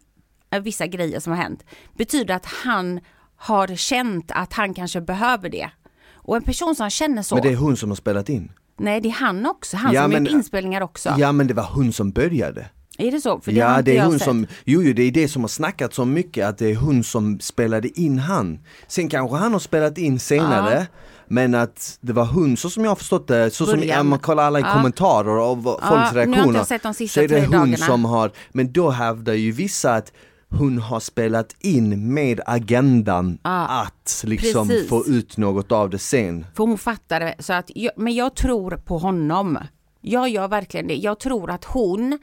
[0.51, 1.64] eh, vissa grejer som har hänt,
[1.97, 3.01] betyder att han
[3.37, 5.71] har känt att han kanske behöver det.
[6.14, 8.53] Och en person som känner så, Men det är hon som har spelat in.
[8.77, 11.14] nej det är han också, han Ja, som har men- gjort inspelningar också.
[11.19, 12.67] Ja men det var hon som började.
[13.01, 13.41] Är det så?
[13.41, 14.23] För har Ja det är hon sett.
[14.23, 17.05] som, jo, jo det är det som har snackat så mycket att det är hon
[17.05, 18.59] som spelade in han.
[18.87, 20.87] Sen kanske han har spelat in senare
[21.31, 24.19] men att det var hon, så som jag har förstått det, så som om man
[24.19, 24.73] kollar alla i Ja.
[24.73, 26.65] kommentarer och Ja, folks reaktioner
[27.09, 27.77] så är det hon dagarna.
[27.77, 30.13] som har, men då hävdar ju vissa att
[30.51, 34.89] hon har spelat in med agendan att liksom precis.
[34.89, 36.47] få ut något av det sen.
[36.57, 37.35] För hon fattar det.
[37.39, 39.59] Så att men jag tror på honom.
[40.01, 40.95] Jag gör verkligen det.
[40.95, 42.19] Jag tror att hon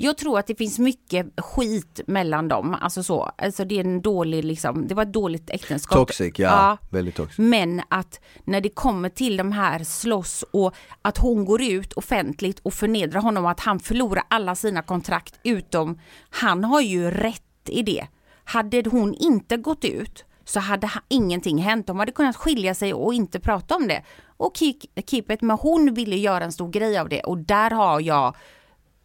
[0.00, 2.76] jag tror att det finns mycket skit mellan dem.
[2.80, 3.30] Alltså så.
[3.38, 5.98] Alltså det är en dålig liksom, det var ett dåligt äktenskap.
[5.98, 6.78] Toxic, ja.
[6.90, 7.38] Väldigt toxic.
[7.38, 12.58] Men att när det kommer till de här slåss och att hon går ut offentligt
[12.58, 17.82] och förnedrar honom att han förlorar alla sina kontrakt utom han har ju rätt i
[17.82, 18.06] det.
[18.44, 21.86] Hade hon inte gått ut så hade ha- ingenting hänt.
[21.86, 24.02] De hade kunnat skilja sig och inte prata om det.
[24.36, 24.74] Och keep,
[25.06, 25.42] keep it.
[25.42, 28.36] Men hon ville göra en stor grej av det och där har jag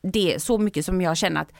[0.04, 1.52] det så mycket som jag känner att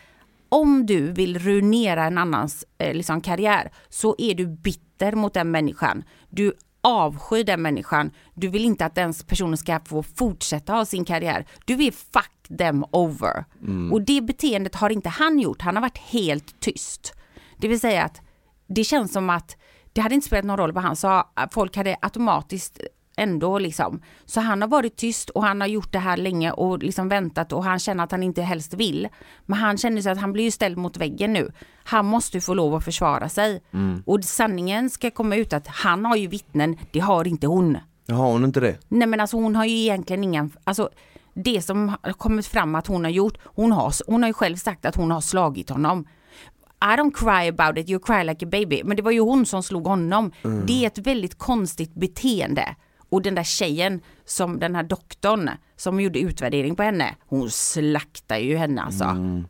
[0.50, 5.52] om du vill ruinera en annans eh, liksom, karriär så är du bitter mot den
[5.52, 6.04] människan.
[6.30, 8.12] Du avskyr den människan.
[8.34, 11.46] Du vill inte att den personen ska få fortsätta ha sin karriär.
[11.66, 13.46] Du vill fuck them over.
[13.92, 15.62] Och det beteendet har inte han gjort.
[15.62, 17.14] Han har varit helt tyst.
[17.58, 18.22] Det vill säga att
[18.68, 19.58] det känns som att
[19.94, 21.32] det hade inte spelat någon roll vad han sa.
[21.52, 22.80] Folk hade automatiskt
[23.18, 24.02] ändå liksom.
[24.26, 27.54] Så han har varit tyst och han har gjort det här länge och liksom väntat
[27.54, 29.08] och han känner att han inte helst vill.
[29.46, 31.52] Men han känner sig att han blir ju ställd mot väggen nu.
[31.84, 33.64] Han måste ju få lov att försvara sig.
[34.06, 37.78] Och sanningen ska komma ut att han har ju vittnen, det har inte hon.
[38.08, 38.78] Har hon inte det?
[38.88, 40.90] Nej men alltså hon har ju egentligen ingen, alltså
[41.34, 44.56] det som har kommit fram att hon har gjort, hon har, hon har ju själv
[44.56, 46.06] sagt att hon har slagit honom.
[46.84, 48.82] I don't cry about it, you cry like a baby.
[48.84, 50.32] Men det var ju hon som slog honom.
[50.44, 50.66] Mm.
[50.66, 52.76] Det är ett väldigt konstigt beteende.
[53.14, 58.38] Och den där tjejen, som den här doktorn som gjorde utvärdering på henne, hon slaktar
[58.38, 59.04] ju henne alltså.
[59.04, 59.44] Mm.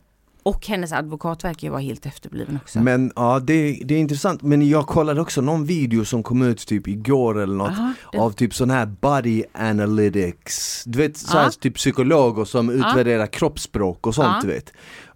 [0.43, 2.79] Och hennes advokat verkar ju vara helt efterbliven också.
[2.79, 4.41] Men ja, det, det är intressant.
[4.41, 8.17] Men jag kollade också någon video som kom ut typ igår eller något Aha, det-
[8.19, 10.83] av typ sån här body analytics.
[10.85, 14.39] Du vet så här, typ psykologer som utvärderar kroppsspråk och sånt Ja.
[14.41, 14.73] du vet.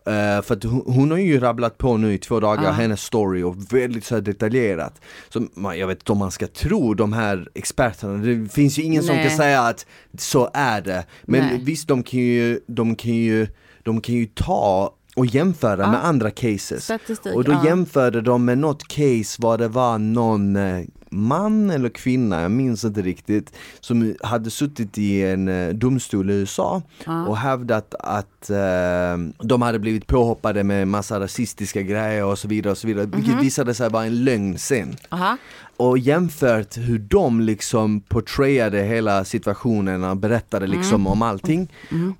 [0.07, 2.71] Eh, för att hon, hon har ju rabblat på nu i två dagar, Ja.
[2.71, 5.01] hennes story och väldigt så detaljerat.
[5.29, 8.83] Så man, jag vet inte om man ska tro de här experterna, det finns ju
[8.83, 9.27] ingen som Nej.
[9.27, 9.85] kan säga att
[10.17, 11.05] så är det.
[11.23, 11.61] Men Nej.
[11.63, 13.47] visst, de kan ju, de kan ju,
[13.83, 15.91] de kan ju ta och jämföra Ja.
[15.91, 16.83] med andra cases.
[16.83, 17.65] Statistik, Och då ja.
[17.65, 22.83] jämförde de med något case var det var någon eh, man eller kvinna, jag minns
[22.83, 26.81] inte riktigt, som hade suttit i en eh, domstol i USA
[27.27, 32.71] och hävdat att eh, de hade blivit påhoppade med massa rasistiska grejer och så vidare
[32.71, 33.41] och så vidare, vilket Mhm.
[33.43, 35.37] visade sig vara en lögn sen Aha.
[35.77, 41.71] och jämfört hur de liksom portrayade hela situationen och berättade liksom om allting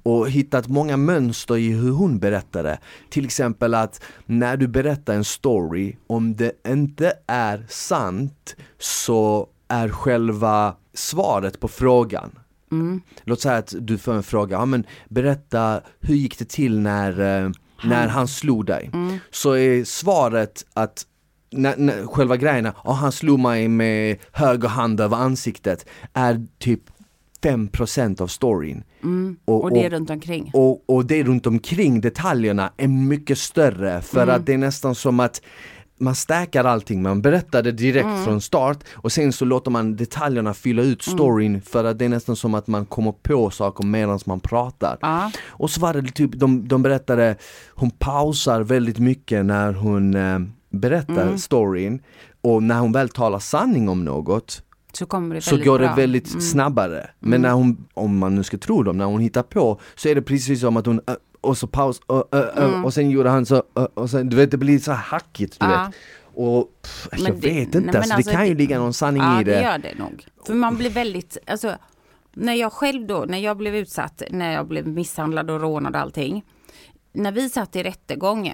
[0.04, 2.78] och hittat många mönster i hur hon berättade.
[3.10, 9.90] Till exempel att när du berättar en story, om det inte är sant så är
[9.90, 12.32] själva svaret på frågan
[13.24, 17.44] Låt säga att du får en fråga, ja men berätta hur gick det till när,
[17.46, 17.52] eh,
[17.84, 18.92] när han slog dig?
[19.32, 21.06] Så är svaret att
[21.52, 26.46] när, när, själva grejen är, ja han slog mig med höger hand över ansiktet, är
[26.60, 26.82] typ
[27.44, 28.84] 5% av storyn.
[29.46, 30.52] Och det runt omkring.
[30.54, 34.36] Och, och det runt omkring detaljerna är mycket större för Mm.
[34.36, 35.42] att det är nästan som att
[36.00, 38.24] man stäkar allting, man berättar det direkt Mm.
[38.26, 41.18] från start och sen så låter man detaljerna fylla ut Mm.
[41.18, 44.98] storyn för att det är nästan som att man kommer på saker medan man pratar.
[45.02, 45.32] Ja.
[45.48, 47.36] Och så var det typ, de, de berättade,
[47.76, 51.38] hon pausar väldigt mycket när hon eh, berättar Mm.
[51.38, 52.02] storyn
[52.42, 55.86] och när hon väl talar sanning om något Så kommer det så väldigt går bra.
[55.88, 55.96] Mm.
[55.96, 57.10] det väldigt snabbare.
[57.20, 60.16] Men när hon, om man nu ska tro dem, när hon hittar på så är
[60.16, 61.02] det precis som att hon
[61.42, 62.86] och så paus, ö, ö, Mm.
[62.86, 65.86] och sen gjorde han så, och sen, du vet det blir så hackigt du Ja.
[65.86, 65.96] vet.
[66.40, 69.22] Och pff, jag det- vet inte, nej, alltså, alltså, det kan ju ligga någon sanning
[69.24, 69.52] ja, i det.
[69.52, 70.26] det gör det nog.
[70.48, 71.76] För man blir väldigt, alltså,
[72.34, 76.02] när jag själv då, när jag blev utsatt, när jag blev misshandlad och rånad och
[76.02, 76.44] allting.
[77.14, 78.54] När vi satt i rättegång,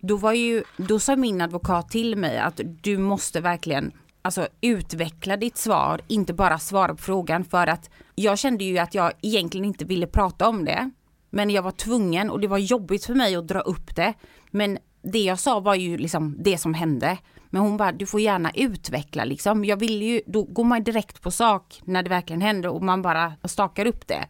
[0.00, 3.92] då var ju, då sa min advokat till mig att du måste verkligen
[4.24, 8.94] Alltså utveckla ditt svar, inte bara svara på frågan för att jag kände ju att
[8.94, 10.90] jag egentligen inte ville prata om det.
[11.34, 14.14] Men jag var tvungen och det var jobbigt för mig att dra upp det.
[14.50, 17.18] Men det jag sa var ju liksom det som hände.
[17.50, 19.64] Men hon bara, du får gärna utveckla liksom.
[19.64, 23.02] Jag vill ju, då går man direkt på sak när det verkligen händer och man
[23.02, 24.28] bara stakar upp det.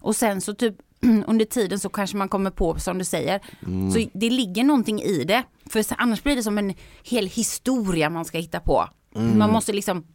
[0.00, 0.76] Och sen så typ
[1.26, 3.40] under tiden så kanske man kommer på, som du säger,
[3.92, 5.42] så det ligger någonting i det.
[5.66, 8.88] För annars blir det som en hel historia man ska hitta på.
[9.36, 10.06] Man måste liksom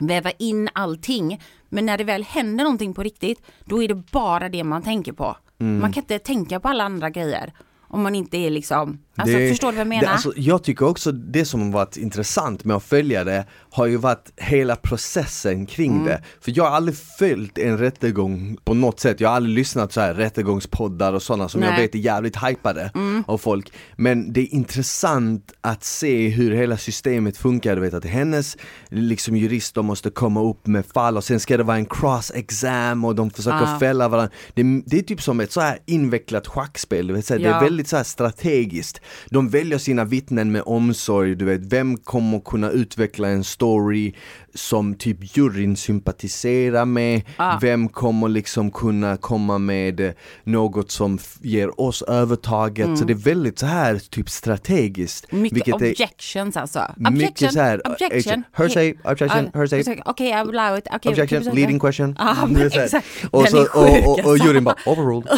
[0.00, 1.40] väva in allting.
[1.68, 5.12] Men när det väl händer någonting på riktigt, då är det bara det man tänker
[5.12, 5.36] på.
[5.58, 7.52] Man kan inte tänka på alla andra grejer.
[7.96, 10.02] Om man inte är liksom, alltså Det- förstår du vad jag menar?
[10.02, 13.96] Det, alltså, jag tycker också det som varit intressant med att följa det har ju
[13.96, 16.04] varit hela processen kring Mm.
[16.06, 16.22] det.
[16.40, 20.00] För jag har aldrig följt en rättegång på något sätt, jag har aldrig lyssnat så
[20.00, 21.74] här rättegångspoddar och sådana som jag Nej.
[21.78, 21.86] Mm.
[21.86, 22.90] vet är jävligt hypade
[23.26, 23.72] av folk.
[23.96, 28.56] Men det är intressant att se hur hela systemet funkar, du vet att hennes
[28.88, 33.04] liksom jurister måste komma upp med fall och sen ska det vara en cross exam
[33.04, 33.78] och de försöker Ja.
[33.78, 34.32] fälla varandra.
[34.54, 37.46] Det, det är typ som ett så här invecklat schackspel, du vet, så här, det
[37.46, 37.60] är Ja.
[37.92, 39.00] Väldigt så strategiskt.
[39.30, 44.12] De väljer sina vittnen med omsorg, du vet, vem kommer kunna utveckla en story
[44.54, 47.58] som typ juryn sympatiserar med, Ah.
[47.60, 53.58] vem kommer liksom kunna komma med något som ger oss övertaget, så det är väldigt
[53.58, 55.26] så här typ strategiskt.
[55.32, 55.42] Mm.
[55.42, 56.80] Mycket vilket är- objections alltså.
[56.96, 58.42] mycket Objection, så här, objection.
[58.52, 60.00] hearsay, objection, hearsay.
[60.04, 60.86] Okej, I allow it.
[60.94, 62.16] Okay, Objection, okay, leading question.
[62.20, 62.84] Mm, men här.
[62.84, 63.06] exakt.
[63.30, 65.28] Och, så, och, och, och juryn bara overruled.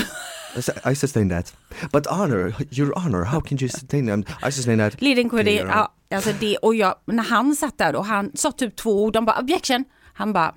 [0.92, 1.54] I sustain that.
[1.92, 4.48] But honor, your honor, how can you sustain that?
[4.48, 4.94] I sustain that.
[4.94, 5.66] Okay, right.
[5.68, 9.12] ja, alltså det, och jag, när han satt där och han sa typ två ord,
[9.12, 9.84] de bara objection.
[10.12, 10.54] Han bara,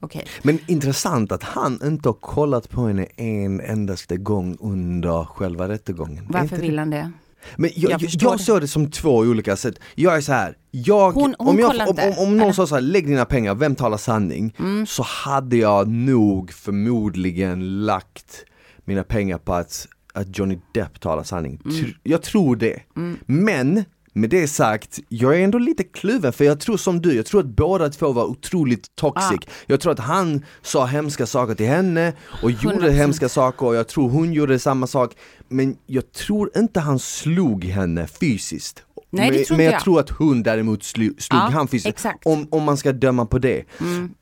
[0.00, 0.26] okej.
[0.42, 6.26] Men intressant att han inte har kollat på henne en endaste gång under själva rättegången.
[6.28, 7.12] Varför det- vill han det?
[7.56, 9.78] Men jag, Jag jag, såg det som två olika sätt.
[9.94, 10.56] Jag är så här.
[10.70, 13.54] Jag, Hon- hon om, jag, om, om, om någon sa så här, lägg dina pengar,
[13.54, 14.54] vem talar sanning?
[14.58, 14.86] Mm.
[14.86, 18.44] Så hade jag nog förmodligen lagt
[18.88, 21.60] mina pengar på att, att Johnny Depp talar sanning.
[21.64, 21.90] Mm.
[22.02, 22.82] Jag tror det.
[23.26, 27.26] Men med det sagt, jag är ändå lite kluven för jag tror som du, jag
[27.26, 29.40] tror att båda två var otroligt toxic.
[29.66, 32.90] Jag tror att han sa hemska saker till henne och gjorde 100%.
[32.90, 35.16] hemska saker och jag tror hon gjorde samma sak.
[35.48, 38.84] Men jag tror inte han slog henne fysiskt.
[39.10, 39.80] Nej, det men, tror men jag jag.
[39.82, 42.04] tror att hon däremot slog, slog Ja, han fysiskt.
[42.04, 42.16] Mm.
[42.24, 43.64] Om, om man ska döma på det.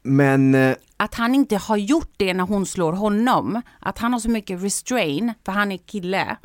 [0.03, 4.21] Men eh, Att han inte har gjort det när hon slår honom, att han har
[4.21, 6.37] så mycket restrain, för han är kille.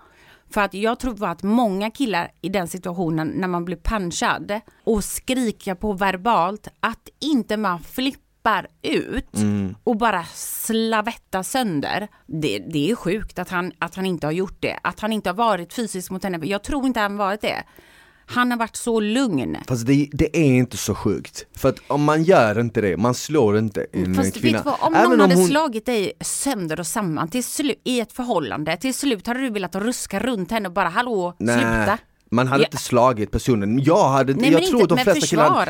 [0.53, 5.03] För att jag tror att många killar i den situationen när man blir punchad och
[5.03, 9.29] skriker på verbalt, att inte man flippar ut
[9.83, 12.07] och bara slavettar sönder.
[12.27, 14.79] Det, det är sjukt att han, att han inte har gjort det.
[14.83, 16.39] Att han inte har varit fysisk mot henne.
[16.43, 17.63] Jag tror inte han varit det.
[18.31, 19.57] Han har varit så lugn.
[19.67, 21.45] Fast det, det är inte så sjukt.
[21.55, 24.57] För att om man gör inte det, man slår inte en Fast kvinna.
[24.57, 27.43] vet du vad, om Även någon hade hon- slagit dig sönder och samman till
[27.83, 31.97] i ett förhållande, till slut hade du velat ruska runt henne och bara hallå, sluta.
[32.31, 32.67] man hade Ja.
[32.67, 33.79] inte slagit personen.
[33.83, 35.27] Jag hade Nej, jag tror inte- de flesta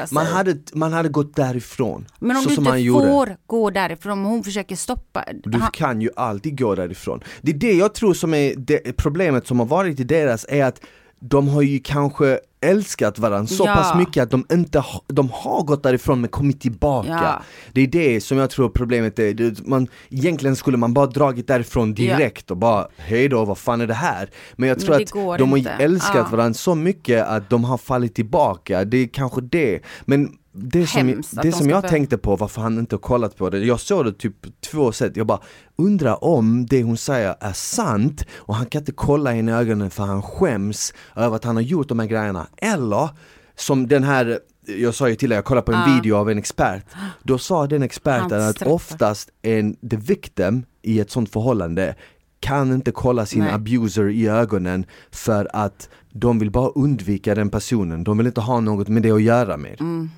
[0.08, 0.16] sig.
[0.16, 2.06] man hade, man hade gått därifrån.
[2.20, 3.06] Men om så du som inte gjorde.
[3.08, 5.26] får gå därifrån, om hon försöker stoppa.
[5.44, 7.24] Du han, kan ju alltid gå därifrån.
[7.42, 10.66] Det är det jag tror som är det problemet som har varit i deras är
[10.66, 10.82] att
[11.20, 13.76] de har ju kanske älskat varandra så Ja.
[13.76, 17.10] pass mycket att de inte de har gått därifrån men kommit tillbaka.
[17.10, 17.42] Ja.
[17.74, 19.70] Det är det som jag tror problemet är.
[19.70, 23.88] Man, egentligen skulle man bara dragit därifrån direkt och bara hej då, vad fan är
[23.88, 24.30] det här?
[24.56, 25.70] Men jag Men tror det att de har inte.
[25.72, 26.28] älskat Ja.
[26.38, 29.80] varandra så mycket att de har fallit tillbaka, det är kanske det.
[30.06, 33.00] Men det som, Hemskt det de som jag börja- tänkte på varför han inte har
[33.02, 34.36] kollat på det, jag såg det typ
[34.72, 35.40] två sätt, jag bara
[35.76, 39.90] undrar om det hon säger är sant och han kan inte kolla henne i ögonen
[39.92, 42.48] för han skäms över att han har gjort de här grejerna.
[42.58, 43.10] Eller
[43.56, 45.96] som den här, jag sa ju till dig, jag kollade på en Ja.
[45.96, 46.86] video av en expert,
[47.24, 51.96] då sa den experten att oftast en the victim i ett sånt förhållande
[52.40, 53.54] kan inte kolla sin Nej.
[53.54, 58.60] abuser i ögonen för att de vill bara undvika den personen, de vill inte ha
[58.60, 59.82] något med det att göra med.
[59.82, 60.10] Mm.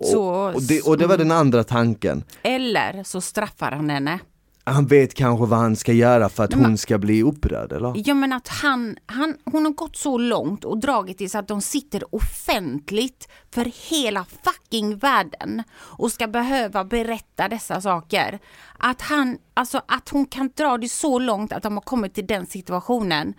[0.00, 2.24] Och, och, det, och det var den andra tanken.
[2.42, 4.18] eller så straffar han henne.
[4.64, 7.72] Han vet kanske vad han ska göra för att Nej, men- hon ska bli upprörd
[7.72, 7.92] eller?
[8.04, 11.48] Ja men att han, han, hon har gått så långt och dragit det så att
[11.48, 18.38] de sitter offentligt för hela fucking världen och ska behöva berätta dessa saker.
[18.78, 22.26] Att han, alltså att hon kan dra det så långt att de har kommit till
[22.26, 23.34] den situationen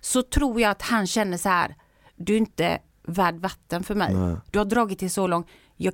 [0.00, 1.74] så tror jag att han känner så här,
[2.16, 4.16] du är inte värd vatten för mig.
[4.50, 5.46] Du har dragit det så långt,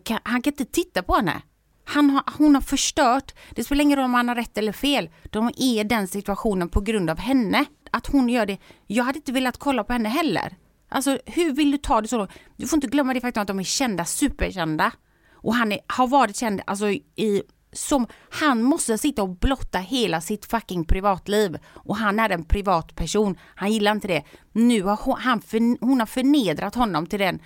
[0.04, 1.42] kan, han kan inte titta på henne.
[1.84, 5.10] Han har, hon har förstört, det spelar ingen roll om han har rätt eller fel,
[5.30, 7.64] de är i den situationen på grund av henne.
[7.90, 10.56] Att hon gör det, jag hade inte velat kolla på henne heller.
[10.88, 12.30] Alltså hur vill du ta det så långt?
[12.56, 14.92] Du får inte glömma det faktum att de är kända, superkända.
[15.32, 20.20] Och han är, har varit känd alltså i som, han måste sitta och blotta hela
[20.20, 21.58] sitt fucking privatliv.
[21.74, 24.22] Och han är en privatperson, han gillar inte det.
[24.52, 27.38] Nu har hon, han för, hon har förnedrat honom till den.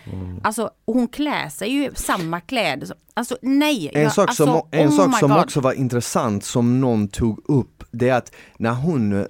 [0.42, 2.88] Alltså hon klär sig ju samma kläder.
[3.14, 3.90] Alltså nej.
[3.94, 5.38] En jag, sak alltså, som, en oh sak som God.
[5.40, 9.26] också var intressant som någon tog upp, det är att när hon, eh,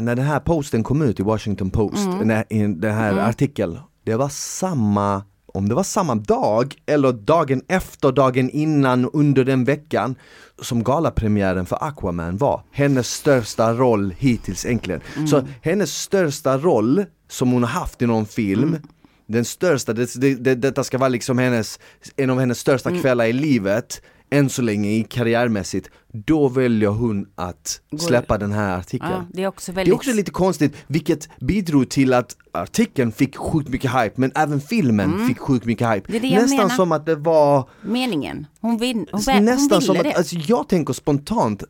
[0.00, 2.28] när den här posten kom ut i Washington Post, Mm.
[2.28, 2.44] när,
[2.80, 5.22] den här artikeln, det var samma,
[5.56, 10.14] om det var samma dag eller dagen efter, dagen innan, under den veckan
[10.62, 12.62] som galapremiären för Aquaman var.
[12.72, 15.00] Hennes största roll hittills egentligen.
[15.16, 15.26] Mm.
[15.26, 18.82] Så hennes största roll som hon har haft i någon film Mm.
[19.26, 21.78] den största, det, det, det, detta ska vara liksom hennes,
[22.16, 23.02] en av hennes största Mm.
[23.02, 28.78] kvällar i livet än så länge i karriärmässigt, då väljer hon att släppa den här
[28.78, 29.10] artikeln.
[29.12, 29.92] Ja, det är också Det väldigt...
[29.92, 34.60] är också lite konstigt, vilket bidrog till att artikeln fick sjukt mycket hype, men även
[34.60, 36.08] filmen fick sjukt mycket hype.
[36.08, 36.12] Mm.
[36.12, 36.76] Det det jag Nästan menar.
[36.76, 38.46] som att det var, meningen.
[38.60, 40.10] Hon, vin, hon, hon nästan som det.
[40.10, 41.62] att, alltså jag tänker spontant,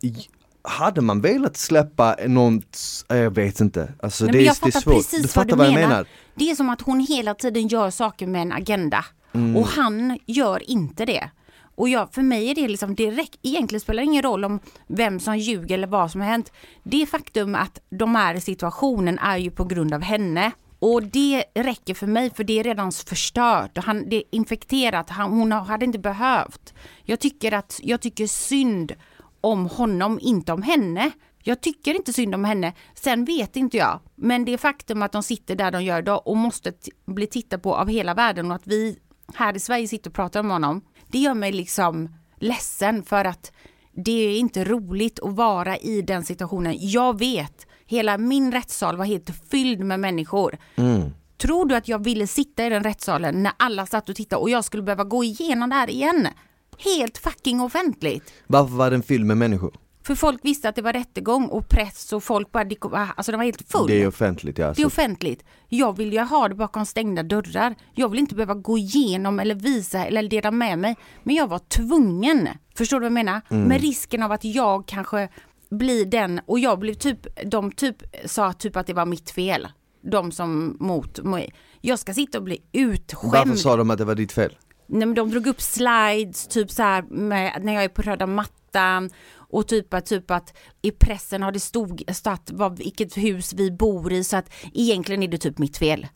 [0.62, 4.56] hade man velat släppa något, eh, jag vet inte, alltså Nej, det, men är, jag
[4.62, 4.94] det är svårt.
[4.94, 5.88] precis du vad fattar du vad jag menar.
[5.88, 6.06] menar?
[6.34, 9.04] Det är som att hon hela tiden gör saker med en agenda.
[9.32, 9.56] Mm.
[9.56, 11.30] Och han gör inte det.
[11.76, 15.20] Och jag, för mig är det liksom direkt, egentligen spelar det ingen roll om vem
[15.20, 16.52] som ljuger eller vad som har hänt.
[16.82, 20.52] Det faktum att de är i situationen är ju på grund av henne.
[20.78, 23.78] Och det räcker för mig för det är redan förstört.
[23.78, 26.74] Han, det är infekterat, han, hon hade inte behövt.
[27.04, 28.92] Jag tycker, att, jag tycker synd
[29.40, 31.10] om honom, inte om henne.
[31.42, 32.72] Jag tycker inte synd om henne.
[32.94, 34.00] Sen vet inte jag.
[34.14, 36.72] Men det faktum att de sitter där de gör idag och måste
[37.06, 38.98] bli tittade på av hela världen och att vi
[39.34, 40.82] här i Sverige sitter och pratar om honom.
[41.16, 42.08] Det gör mig liksom
[42.40, 43.52] ledsen för att
[44.04, 46.76] det är inte roligt att vara i den situationen.
[46.78, 50.58] Jag vet, hela min rättssal var helt fylld med människor.
[51.38, 54.50] Tror du att jag ville sitta i den rättssalen när alla satt och tittade och
[54.50, 56.28] jag skulle behöva gå igenom det här igen?
[56.78, 58.32] Helt fucking offentligt.
[58.46, 59.74] Varför var den fylld med människor?
[60.06, 63.38] För folk visste att det var rättegång och press och folk bara, kom- alltså de
[63.38, 63.86] var helt full.
[63.86, 64.66] Det är offentligt ja.
[64.66, 64.86] Det är Så.
[64.86, 65.44] offentligt.
[65.68, 67.74] Jag vill ju ha det bakom stängda dörrar.
[67.94, 70.96] Jag vill inte behöva gå igenom eller visa eller dela med mig.
[71.22, 72.48] Men jag var tvungen.
[72.76, 73.40] Förstår du vad jag menar?
[73.50, 73.68] Mm.
[73.68, 75.28] Med risken av att jag kanske
[75.70, 79.68] blir den och jag blev typ, de typ sa typ att det var mitt fel.
[80.10, 81.54] De som mot mig.
[81.80, 83.32] Jag ska sitta och bli utskämd.
[83.32, 84.56] Varför sa de att det var ditt fel?
[84.88, 88.26] Nej, men de drog upp slides, typ så här med, när jag är på röda
[88.26, 89.10] mattan
[89.50, 93.70] och typ att, typ att i pressen har det stod, stått vad, vilket hus vi
[93.70, 96.06] bor i så att egentligen är det typ mitt fel.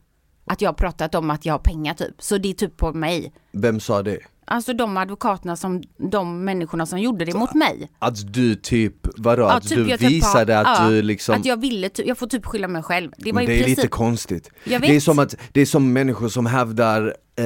[0.45, 2.93] Att jag har pratat om att jag har pengar typ, så det är typ på
[2.93, 3.33] mig.
[3.51, 4.19] Vem sa det?
[4.45, 7.91] Alltså de advokaterna som, de människorna som gjorde det mot mig.
[7.99, 9.41] Att du typ, vadå?
[9.41, 12.03] Ja, att typ du typ visade har- att ja, du liksom Att jag ville, ty-
[12.05, 13.11] jag får typ skylla mig själv.
[13.17, 14.49] Det var det är princip, lite konstigt.
[14.65, 17.45] Det är som att, det är som människor som hävdar, eh,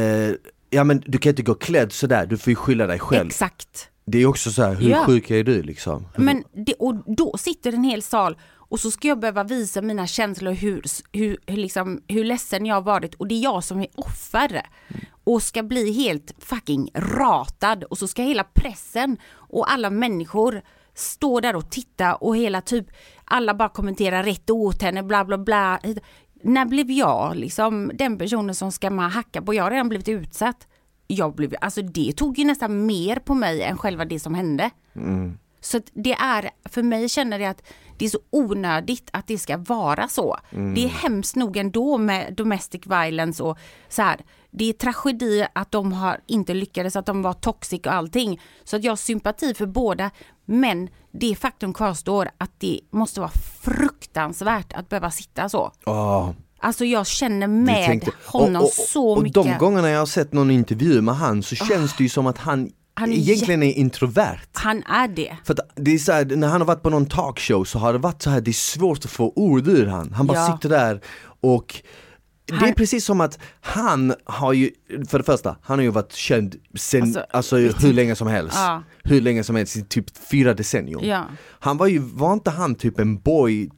[0.70, 3.28] ja men du kan inte gå klädd sådär, du får ju skylla dig själv.
[3.28, 3.90] exakt.
[4.06, 5.06] Det är också så här, hur Ja.
[5.06, 6.08] sjuk är du liksom?
[6.16, 10.08] Men det, och då sitter en hel sal och så ska jag behöva visa mina
[10.08, 13.80] känslor hur, hur, hur, liksom, hur ledsen jag har varit och det är jag som
[13.80, 14.62] är offer.
[15.24, 20.62] Och ska bli helt fucking ratad och så ska hela pressen och alla människor
[20.94, 22.88] stå där och titta och hela typ
[23.26, 25.80] alla bara kommenterar rätt åt henne bla bla bla.
[26.44, 29.54] När blev jag liksom den personen som ska man hacka på?
[29.54, 30.68] Jag har redan blivit utsatt.
[31.08, 34.70] Jag blev, alltså det tog ju nästan mer på mig än själva det som hände.
[35.62, 37.64] Så att det är, för mig känner jag att
[37.98, 40.38] det är så onödigt att det ska vara så.
[40.76, 43.58] Det är hemskt nog ändå med domestic violence och
[43.90, 44.22] så här.
[44.52, 48.42] Det är tragedi att de har inte lyckades, att de var toxic och allting.
[48.64, 50.12] Så att jag har sympati för båda.
[50.46, 55.72] Men det faktum kvarstår att det måste vara fruktansvärt att behöva sitta så.
[55.86, 59.38] Åh, Alltså jag känner med tänkte- honom och, och, så och, mycket.
[59.38, 59.40] Ah.
[59.42, 62.28] Och de gångerna jag har sett någon intervju med han så känns det ju som
[62.28, 64.40] att han, Han är egentligen är introvert.
[64.54, 65.38] Han är det.
[65.44, 67.94] För att det är så här, när han har varit på någon talkshow så har
[67.94, 70.14] det varit så här, det är svårt att få ord ur han.
[70.14, 70.52] Han bara Ja.
[70.58, 71.02] sitter där
[71.42, 71.76] och
[72.46, 74.70] det är Han- precis som att han har ju,
[75.08, 78.56] för det första, han har ju varit känd sen, alltså, Alltså, hur länge som helst.
[78.58, 78.84] Ja.
[79.04, 81.00] Hur länge som helst, typ fyra decennier.
[81.04, 81.24] Ja.
[81.60, 83.70] Han var ju, var inte han typ en boy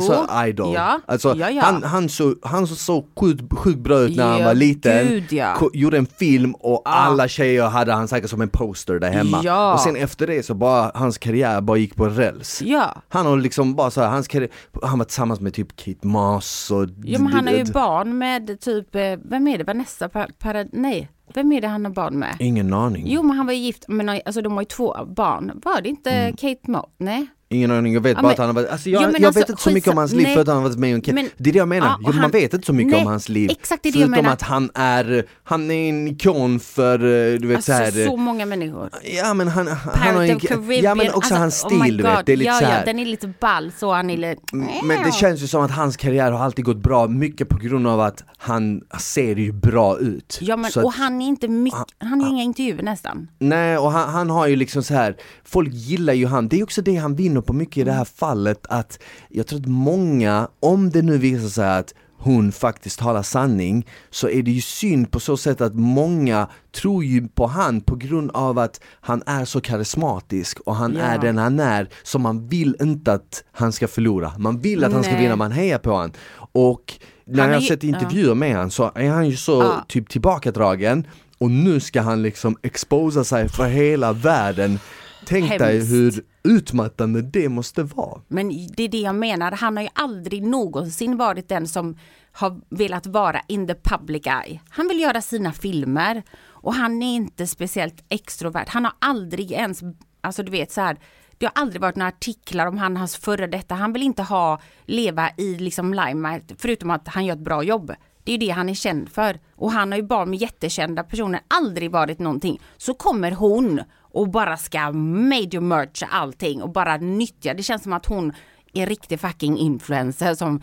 [0.00, 0.74] så idol?
[0.74, 1.00] Ja.
[1.06, 1.36] Alltså.
[1.62, 5.98] Han, han, så, han såg sjukt sjukt bra ut när han var liten, gud, gjorde
[5.98, 9.72] en film och alla tjejer hade han säkert som en poster där hemma.
[9.74, 12.62] Och sen efter det så bara, hans karriär bara gick på räls.
[13.08, 14.50] Han har liksom bara så här, hans karriär,
[14.82, 18.60] han var tillsammans med typ Kate Moss och Ja men han har ju barn med
[18.60, 20.26] typ, eh, vem är det, Vanessa Pa-
[20.56, 22.36] Parad, nej, vem är det han har barn med?
[22.40, 23.04] Ingen aning.
[23.06, 25.88] Jo men han var ju gift, men alltså de har ju två barn, var det
[25.88, 26.36] inte Mm.
[26.36, 26.90] Kate Moss?
[26.98, 27.26] Nej?
[27.48, 29.22] Ingen aning, jag vet Ja, bara men- att han har varit, alltså jag, Ja, men
[29.22, 30.34] jag alltså, vet inte så mycket om hans liv nej.
[30.34, 31.14] för att han har varit med i en.
[31.14, 33.00] Men- Det är det jag menar, Ja, jo, man han- vet inte så mycket nej,
[33.00, 33.50] om hans liv.
[33.50, 34.32] exakt, det är det jag Förutom menar.
[34.32, 36.98] att han är, han är en ikon för,
[37.38, 38.90] du vet Alltså såhär så många människor.
[39.22, 40.40] Ja men han, han har en,
[40.82, 42.68] ja men också alltså, hans oh stil du vet, det är lite ja, så ja,
[42.68, 42.84] här.
[42.84, 44.42] den är lite ball så, han är lite...
[44.84, 47.86] Men det känns ju som att hans karriär har alltid gått bra, mycket på grund
[47.86, 50.38] av att han ser ju bra ut.
[50.42, 53.28] Ja men Så och att- han är inte mycket, han har inga intervjuer nästan.
[53.38, 56.62] Nej och han, han har ju liksom så här folk gillar ju han, det är
[56.62, 60.48] också det han vinner på mycket i det här fallet att jag tror att många,
[60.60, 65.10] om det nu visar sig att hon faktiskt talar sanning så är det ju synd
[65.10, 69.44] på så sätt att många tror ju på han på grund av att han är
[69.44, 71.00] så karismatisk och han Ja.
[71.00, 74.92] är den han är så man vill inte att han ska förlora, man vill att
[74.92, 75.22] han ska Nej.
[75.22, 76.12] vinna, man hejar på han
[76.52, 76.92] och
[77.24, 79.62] när Han jag är har ju- sett intervjuer med han så är han ju så
[79.62, 79.84] Ja.
[79.88, 81.06] typ tillbakadragen
[81.38, 84.78] och nu ska han liksom exposa sig för hela världen
[85.26, 85.92] Tänk dig Hemskt.
[85.92, 90.42] hur utmattande det måste vara Men det är det jag menar, han har ju aldrig
[90.42, 91.96] någonsin varit den som
[92.32, 94.60] har velat vara in the public eye.
[94.68, 98.68] Han vill göra sina filmer och han är inte speciellt extrovert.
[98.68, 99.80] Han har aldrig ens,
[100.20, 100.96] alltså du vet så här,
[101.38, 103.74] det har aldrig varit några artiklar om han, hans före detta.
[103.74, 107.94] Han vill inte ha, leva i liksom limelight, förutom att han gör ett bra jobb.
[108.24, 109.40] Det är det han är känd för.
[109.54, 112.60] Och han har ju barn med jättekända personer, aldrig varit någonting.
[112.76, 113.80] Så kommer hon
[114.16, 117.54] och bara ska major mercha allting och bara nyttja.
[117.54, 118.32] Det känns som att hon
[118.74, 120.60] är riktig fucking influencer som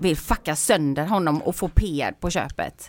[0.00, 2.88] vill fucka sönder honom och få PR på köpet.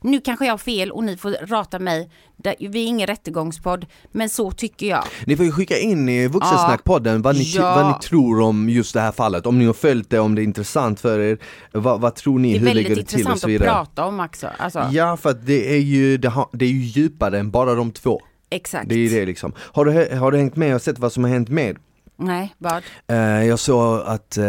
[0.00, 2.10] Nu kanske jag har fel och ni får rata mig.
[2.36, 5.04] Det- Vi är ingen rättegångspodd, men så tycker jag.
[5.26, 7.74] Ni får ju skicka in i Vuxensnackpodden vad, ni, Ja.
[7.74, 10.42] vad ni tror om just det här fallet, om ni har följt det, om det
[10.42, 11.38] är intressant för er,
[11.72, 13.50] vad, vad tror ni, Det är hur ligger väldigt det till och intressant så att
[13.50, 14.48] vidare prata om också.
[14.58, 17.74] Alltså, Ja för att det är ju, det, har, det är ju djupare än bara
[17.74, 18.88] de två Exakt.
[18.88, 21.30] Det är det liksom Har du, har du hängt med och sett vad som har
[21.30, 21.76] hänt med?
[22.18, 22.82] Nej, vad?
[23.08, 24.44] Eh, jag såg att eh,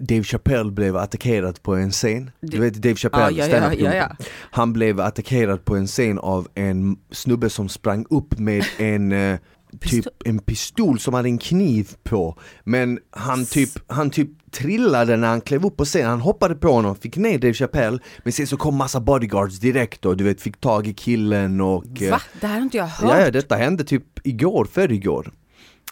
[0.00, 2.30] Dave Chappelle blev attackerad på en scen.
[2.40, 4.16] Du vet Dave Chappelle, Ja, ja, ja.
[4.50, 9.38] Han blev attackerad på en scen av en snubbe som sprang upp med en, eh,
[9.80, 12.38] typ en pistol som hade en kniv på.
[12.64, 16.68] Men han typ, han typ trillade när han klev upp på scenen, han hoppade på
[16.68, 20.40] honom, fick ner Dave Chappelle Men sen så kom massa bodyguards direkt och du vet
[20.40, 22.22] fick tag i killen och eh, Va?
[22.40, 23.18] Det här har inte jag hört.
[23.18, 25.32] Ja, detta hände typ igår, för igår.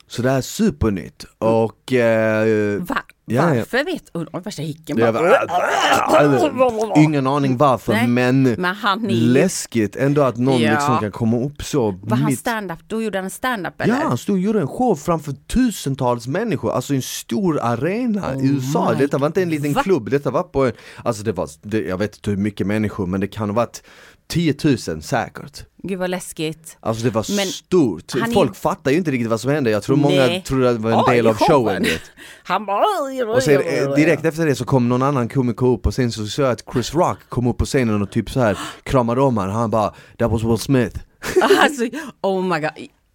[0.07, 1.93] Så det här är supernytt och...
[1.93, 2.99] Eh, Va?
[3.29, 3.55] Ja, ja.
[3.55, 4.11] Varför vet...
[4.14, 5.12] Oh, värsta hicken bara.
[5.12, 10.72] var, ingen aning varför Nej, men, men han är- läskigt ändå att någon Ja.
[10.72, 12.79] liksom kan komma upp så Var han mitt stand-up?
[12.87, 13.95] Då gjorde han stand-up eller?
[13.95, 18.47] Ja, han stod och gjorde en show framför tusentals människor, alltså en stor arena i
[18.49, 18.79] USA.
[18.87, 19.83] Oh my Detta var inte en liten Va?
[19.83, 20.72] klubb, detta var på en,
[21.05, 23.83] alltså det var, det, jag vet inte hur mycket människor men det kan ha varit
[24.29, 25.64] 10 000 säkert.
[25.83, 26.76] Gud vad läskigt.
[26.81, 29.70] Alltså det var Men stort, han är- folk fattar ju inte riktigt vad som hände,
[29.70, 30.43] jag tror många Nej.
[30.47, 31.87] trodde att det var en Oj, del av showen.
[32.43, 32.85] Han bara...
[33.27, 36.27] Och sen eh, direkt efter det så kom någon annan komiker upp och sen så
[36.27, 39.37] såg jag att Chris Rock kom upp på scenen och typ så här kramade om
[39.37, 40.99] honom, han bara 'That was Will Smith'
[41.62, 41.85] Alltså,
[42.23, 42.71] oh my god.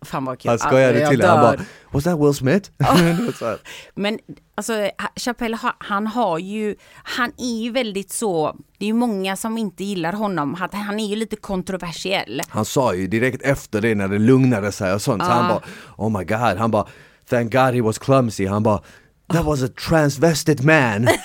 [0.06, 0.50] Fan vad kul.
[0.50, 1.58] Han skojade Jag till det, han bara
[1.92, 2.72] 'Was that Will Smith?'
[3.96, 4.20] Men
[4.56, 9.36] alltså Chappelle, ha- han har ju, han är ju väldigt så, det är ju många
[9.36, 12.42] som inte gillar honom, han är ju lite kontroversiell.
[12.50, 15.62] Han sa ju direkt efter det när det lugnade sig och sånt, så han bara
[15.98, 16.88] Oh my god, han bara
[17.30, 18.82] Thank God he was clumsy, han bara
[19.32, 21.08] That was a transvested man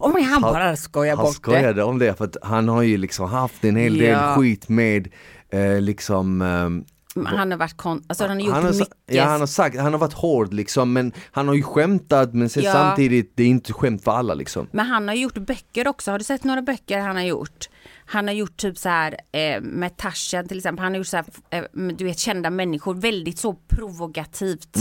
[0.00, 1.40] Oh my, han bara skojar Han bort det.
[1.42, 4.36] skojade om det för att han har ju liksom haft en hel del Ja.
[4.36, 5.08] skit med
[5.50, 8.88] eh, liksom Men Han har varit kon, alltså han har gjort han har, mycket.
[9.06, 12.48] Ja han har sagt, han har varit hård liksom men han har ju skämtat men
[12.56, 12.72] Ja.
[12.72, 16.10] samtidigt, det är inte skämt för alla liksom Men han har gjort böcker också.
[16.10, 17.68] Har du sett några böcker han har gjort?
[18.06, 20.82] Han har gjort typ så här eh, med Tarzan till exempel.
[20.82, 21.64] Han har gjort så här, eh,
[21.96, 22.94] du vet kända människor.
[22.94, 24.76] Väldigt så provokativt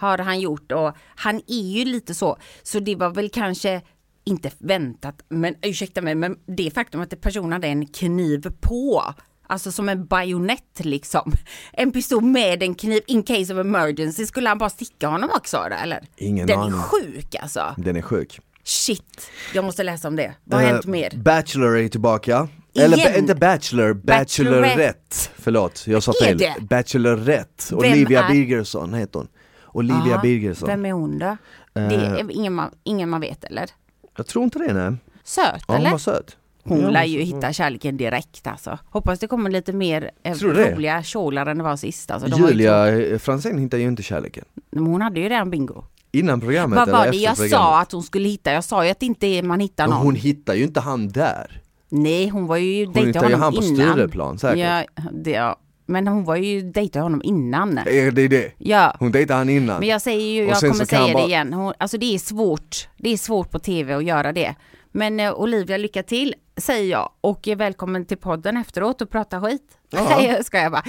[0.00, 2.36] har han gjort och han är ju lite så.
[2.62, 3.82] Så det var väl kanske
[4.24, 9.14] inte väntat, men ursäkta mig, men det faktum att personen hade en kniv på.
[9.46, 11.32] Alltså som en bajonett liksom.
[11.72, 14.26] En pistol med en kniv in case of emergency.
[14.26, 16.04] Skulle han bara sticka honom också då, eller?
[16.16, 16.78] Ingen Den aning.
[16.78, 17.74] är sjuk alltså.
[17.78, 20.34] Den är sjuk Shit, jag måste läsa om det.
[20.44, 21.10] Vad har Eh, hänt mer?
[21.16, 22.48] Bachelor är tillbaka.
[22.78, 24.62] Eller ba- inte Bachelor, Bachelorette.
[24.62, 25.16] Bachelorette.
[25.38, 26.38] Förlåt, jag sa Är fel.
[26.38, 26.54] det?
[26.60, 27.64] Bachelorette.
[27.70, 29.28] Vem Olivia är- Birgersson heter hon.
[29.72, 30.66] Olivia Birgersson.
[30.68, 31.36] Vem är hon då?
[31.72, 32.12] Det Eh.
[32.12, 33.70] är ingen man, ingen man vet eller?
[34.16, 34.96] Jag tror inte det nej.
[35.24, 35.90] Söt Ja, hon eller?
[35.90, 36.36] var söt.
[36.64, 38.78] Hon lär ju hitta kärleken direkt alltså.
[38.90, 40.74] Hoppas det kommer lite mer eh, Tror du det?
[40.74, 42.10] roliga kjolar än det var sist.
[42.10, 44.44] Alltså, de var ju Julia eh, Franzén hittar ju inte kärleken.
[44.70, 45.84] Men hon hade ju redan bingo.
[46.12, 47.50] Innan programmet Vad eller var det efter jag programmet?
[47.52, 48.52] sa att hon skulle hitta?
[48.52, 50.06] Jag sa ju att det inte man hittar Men någon.
[50.06, 51.60] hon hittar ju inte han där.
[51.88, 53.92] Nej, hon var ju Hon dejtade honom han på innan.
[53.92, 54.58] Stureplan säkert.
[54.58, 55.56] Ja, det, ja.
[55.86, 57.78] Men hon var ju dejtade honom innan.
[57.78, 58.52] Är det det?
[58.58, 58.96] Ja.
[58.98, 59.80] Hon dejtar han innan.
[59.80, 61.52] Men jag säger ju, jag kommer säga bara- det igen.
[61.52, 62.88] Hon, alltså det är svårt.
[62.96, 64.54] Det är svårt på tv att göra det.
[64.92, 67.10] Men eh, Olivia, lycka till säger jag.
[67.20, 69.78] Och är välkommen till podden efteråt och prata skit.
[69.90, 70.06] Ja.
[70.18, 70.84] Nej, jag skojar bara.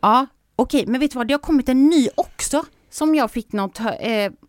[0.00, 0.26] Ja,
[0.56, 1.28] okej, men vet du vad?
[1.28, 2.64] Det har kommit en ny också.
[2.90, 3.86] Som jag fick något, eh,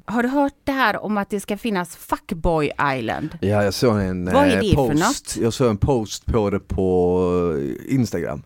[0.05, 3.37] har du hört det här om att det ska finnas Fuckboy Island?
[3.41, 4.93] Ja, jag såg en Vad är eh, det för post.
[4.93, 5.37] något?
[5.43, 7.55] Jag såg en post på det på
[7.87, 8.43] eh, Instagram.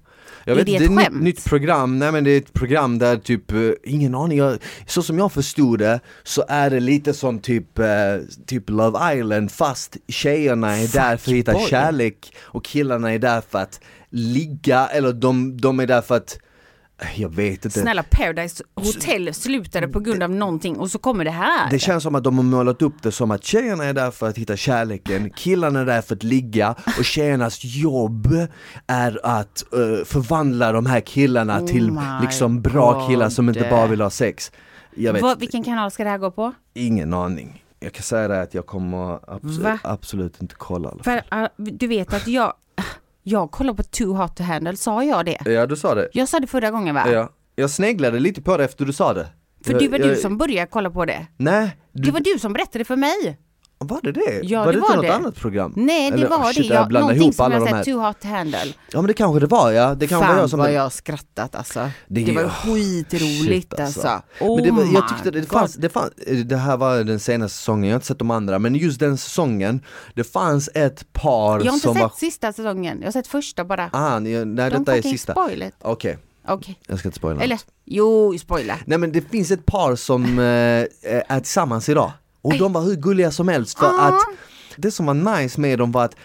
[0.47, 2.37] Jag Är vet det inte, ett det är ett nytt, program, nej men det är
[2.37, 6.69] ett program där typ, eh, ingen aning, jag, så som jag förstod det så är
[6.69, 7.85] det lite som typ, eh,
[8.47, 11.69] typ Love Island fast tjejerna är där för att hitta Fuckboy.
[11.69, 13.79] kärlek och killarna är där för att
[14.09, 16.39] ligga eller de, de är där för att,
[17.15, 17.79] jag vet inte.
[17.79, 21.69] Snälla Paradise Hotel slutade på grund av någonting och så kommer det här.
[21.69, 24.29] Det känns som att de har målat upp det som att tjejerna är där för
[24.29, 28.27] att hitta kärleken, killarna är där för att ligga och tjejernas jobb
[28.87, 33.69] är att eh, förvandla de här killarna Oh till liksom bra killar som inte God.
[33.69, 34.51] bara vill ha sex.
[34.95, 36.53] Jag vet Vad, vilken kanal ska det här gå på?
[36.73, 37.61] ingen aning.
[37.79, 39.79] Jag kan säga det att jag kommer abs- Va?
[39.83, 40.93] absolut inte kolla.
[41.03, 42.53] För uh, du vet att jag,
[43.27, 45.37] jag kollar på Too Hot to Handle, sa jag det?
[45.45, 46.09] Ja du sa det.
[46.13, 47.03] Jag sa det förra gången va?
[47.11, 47.29] Ja.
[47.55, 49.27] Jag sneglade lite på det efter du sa det.
[49.65, 51.27] För det var jag, du som började kolla på det.
[51.37, 53.37] Nej, du, Det var du som berättade för mig.
[53.77, 54.39] Var det det?
[54.43, 55.13] Ja, var det det var inte något det.
[55.15, 55.73] annat program?
[55.75, 56.73] Nej, det Eller, var oh, shit, det.
[56.73, 57.85] Jag Jag, någonting ihop som alla jag sett.
[57.85, 58.59] Too Hot to Handle.
[58.91, 60.91] Ja men det kanske det var ja, det kanske var Fan jag som vad jag
[60.91, 61.89] skrattat alltså.
[62.07, 64.07] Det Det, var oh, skitroligt shit, alltså.
[64.07, 64.43] alltså.
[64.43, 66.11] Oh Men det, var- jag tyckte det fanns, det fanns,
[66.45, 69.17] det här var den senaste säsongen, jag har inte sett de andra, men just den
[69.17, 69.81] säsongen,
[70.13, 72.09] det fanns ett par Jag har inte som sett var...
[72.09, 73.89] sista säsongen, jag har sett första bara.
[73.93, 75.33] Ah, nej, nej De detta är sista.
[75.81, 76.17] Okej,
[76.47, 76.79] Okej.
[76.87, 77.65] jag ska inte spoila Eller, något.
[77.85, 78.77] jo, spoila.
[78.85, 80.43] Nej men det finns ett par som eh,
[81.27, 82.11] är tillsammans idag,
[82.45, 84.21] och de var hur gulliga som helst för att
[84.77, 86.15] det som var nice med dem var att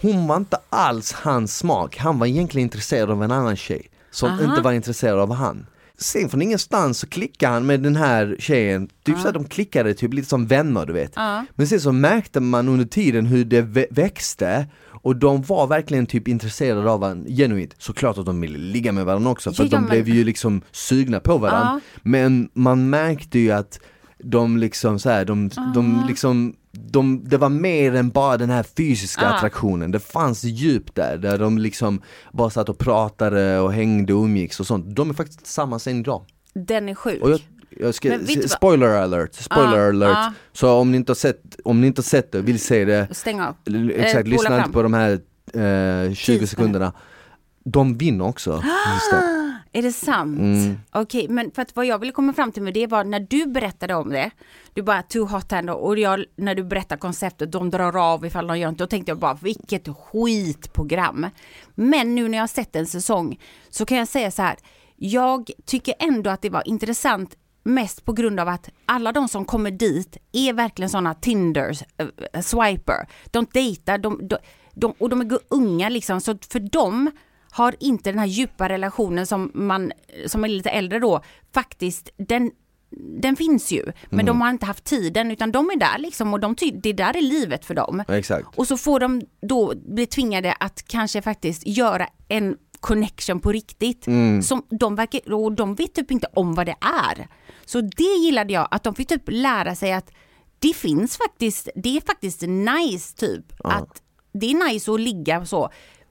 [0.00, 4.28] hon var inte alls hans smak, han var egentligen intresserad av en annan tjej som
[4.30, 4.44] Aha.
[4.44, 5.66] inte var intresserad av han.
[5.98, 9.94] sen från ingenstans så klickade han med den här tjejen, typ så att de klickade
[9.94, 11.12] typ lite som vänner du vet.
[11.16, 11.44] Ja.
[11.54, 14.66] Men sen så märkte man under tiden hur det vä- växte
[15.02, 17.74] och de var verkligen typ intresserade av varandra genuint.
[17.78, 20.62] Såklart att de ville ligga med varandra också för Ja, de men- blev ju liksom
[20.72, 21.80] sugna på varandra.
[22.02, 23.80] Men man märkte ju att
[24.18, 28.62] de liksom så här, de, de liksom de, det var mer än bara den här
[28.76, 29.34] fysiska Ah.
[29.34, 32.02] attraktionen, det fanns djup där, där de liksom
[32.32, 34.96] bara satt och pratade och hängde och umgicks och sånt.
[34.96, 36.24] De är faktiskt tillsammans än idag.
[36.54, 37.20] Den är sjuk.
[37.24, 37.40] Jag,
[37.70, 40.16] jag ska, spoiler alert, spoiler Ah, alert.
[40.16, 40.32] ah.
[40.52, 43.08] Så om ni inte har sett, om ni inte har sett det, vill se det,
[43.10, 43.54] Stäng av.
[43.66, 45.12] Eh, Exakt, spola lyssna inte på de här
[46.08, 46.92] eh, 20 Tio sekunderna.
[47.64, 48.62] De vinner också.
[49.10, 49.47] Det.
[49.72, 50.38] Är det sant?
[50.38, 50.78] Mm.
[50.92, 53.46] Okej, men för att vad jag ville komma fram till med det var när du
[53.46, 54.30] berättade om det,
[54.74, 58.46] du bara too hot hand och jag, när du berättar konceptet, de drar av ifall
[58.46, 61.26] de gör inte, då tänkte jag bara vilket skitprogram.
[61.74, 63.40] Men nu när jag har sett en säsong
[63.70, 64.56] så kan jag säga så här,
[64.96, 69.44] jag tycker ändå att det var intressant mest på grund av att alla de som
[69.44, 71.82] kommer dit är verkligen sådana Tinders,
[72.32, 73.08] äh, swiper.
[73.30, 74.36] De dejtar, de, de,
[74.74, 77.10] de, och de är unga liksom, så för dem
[77.50, 79.92] har inte den här djupa relationen som man,
[80.26, 81.22] som är lite äldre då,
[81.52, 82.50] faktiskt, den,
[83.20, 83.92] den finns ju.
[84.08, 87.16] Men de har inte haft tiden utan de är där liksom och de det där
[87.16, 88.04] är livet för dem.
[88.08, 88.48] Exakt.
[88.58, 94.04] Och så får de då bli tvingade att kanske faktiskt göra en connection på riktigt.
[94.42, 97.28] Som de verkar, och de vet typ inte om vad det är.
[97.64, 100.10] Så det gillade jag, att de fick typ lära sig att
[100.58, 103.44] det finns faktiskt, det är faktiskt nice typ.
[103.64, 105.70] Att det är nice att ligga så.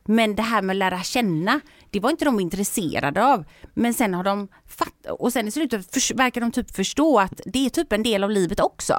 [0.10, 1.60] Men det här med att lära känna,
[1.92, 3.44] det var inte de intresserade av.
[3.74, 7.42] Men sen har de fattat, och sen i slutet förs- verkar de typ förstå att
[7.46, 8.94] det är typ en del av livet också.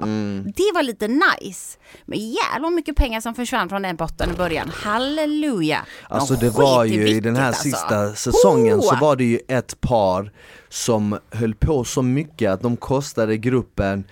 [0.56, 1.78] Det var lite nice.
[2.06, 4.70] Men jävlar mycket pengar som försvann från den potten i början.
[4.74, 5.84] Halleluja.
[6.08, 7.62] De Alltså det skit var ju i den här alltså.
[7.62, 9.00] sista säsongen så Oh!
[9.00, 10.32] var det ju ett par
[10.68, 14.04] som höll på så mycket att de kostade gruppen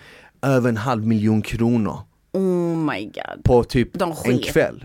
[0.43, 1.99] över en halv miljon kronor
[2.33, 3.45] Oh my god.
[3.45, 4.85] på typ De en kväll.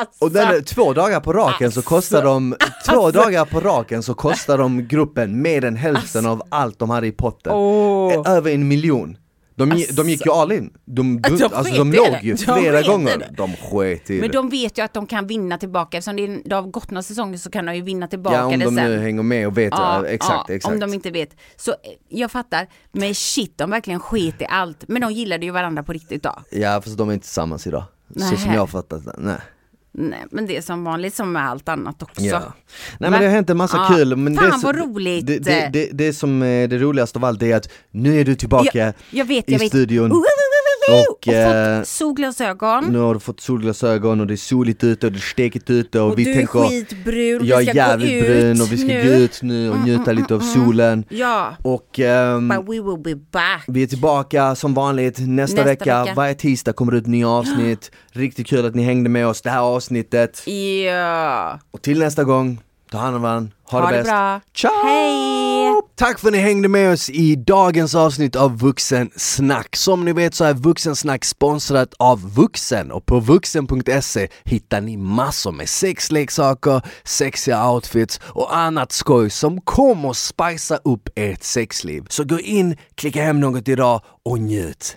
[0.00, 2.56] Alltså, Och den, två dagar på raken så kostar de,
[2.88, 7.06] två dagar på raken så kostar de gruppen mer än hälften av allt de hade
[7.06, 7.52] i potten.
[7.52, 8.22] Åh.
[8.30, 9.16] Över en miljon.
[9.58, 12.20] De, gi- de gick ju all in, de, De alltså, de i låg det.
[12.22, 13.18] ju De flera i gånger.
[13.18, 13.28] det.
[13.36, 14.36] De sket i men det.
[14.36, 17.02] de vet ju att de kan vinna tillbaka, eftersom det, är- det har gått några
[17.02, 18.90] säsonger så kan de ju vinna tillbaka Ja om det de sen.
[18.90, 20.74] nu hänger med och vet, ja, exakt, ja, exakt.
[20.74, 21.30] Om de inte vet.
[21.56, 21.76] Så eh,
[22.08, 24.84] jag fattar, men shit de verkligen sket i allt.
[24.88, 26.34] Men de gillade ju varandra på riktigt då.
[26.50, 27.84] Ja fast de är inte tillsammans idag.
[28.14, 28.36] Så Nähä.
[28.36, 29.36] som jag har fattat det, nej.
[29.98, 32.20] Nej, men det är som vanligt som med allt annat också.
[32.22, 32.38] Ja.
[32.98, 33.96] Nej men det har hänt en massa Ja.
[33.96, 35.26] kul men Fan, det, som- vad roligt.
[35.26, 38.34] Det, det, det, det som är det roligaste av allt är att nu är du
[38.34, 39.68] tillbaka jag, jag vet, i jag vet.
[39.68, 40.18] studion uh,
[40.88, 42.84] och, och, eh, fått solglasögon.
[42.84, 46.00] Nu har du fått solglasögon och det är soligt ute och det är stekigt ute
[46.00, 49.02] och, och vi du tänker är skitbrun, Jag är jävligt brun och vi ska nu.
[49.04, 53.14] gå ut nu och njuta lite av solen Ja, och ehm, but we will be
[53.32, 53.64] back.
[53.66, 56.02] vi är tillbaka som vanligt nästa, Nästa vecka.
[56.02, 56.14] vecka.
[56.16, 59.50] varje tisdag kommer det ut nya avsnitt Riktigt kul att ni hängde med oss det
[59.50, 60.42] här avsnittet
[60.86, 61.58] Ja.
[61.70, 62.60] och till nästa gång,
[62.90, 64.40] ta hand om varandra, ha, Ha det det bäst bra.
[64.54, 64.72] Ciao!
[64.84, 65.82] Hej!
[65.94, 69.76] Tack för att ni hängde med oss i dagens avsnitt av Vuxensnack.
[69.76, 75.52] Som ni vet så är Vuxensnack sponsrat av Vuxen och på vuxen.se hittar ni massor
[75.52, 82.04] med sexleksaker, sexiga outfits och annat skoj som kommer spicea upp ert sexliv.
[82.08, 84.96] Så gå in, klicka hem något idag och njut!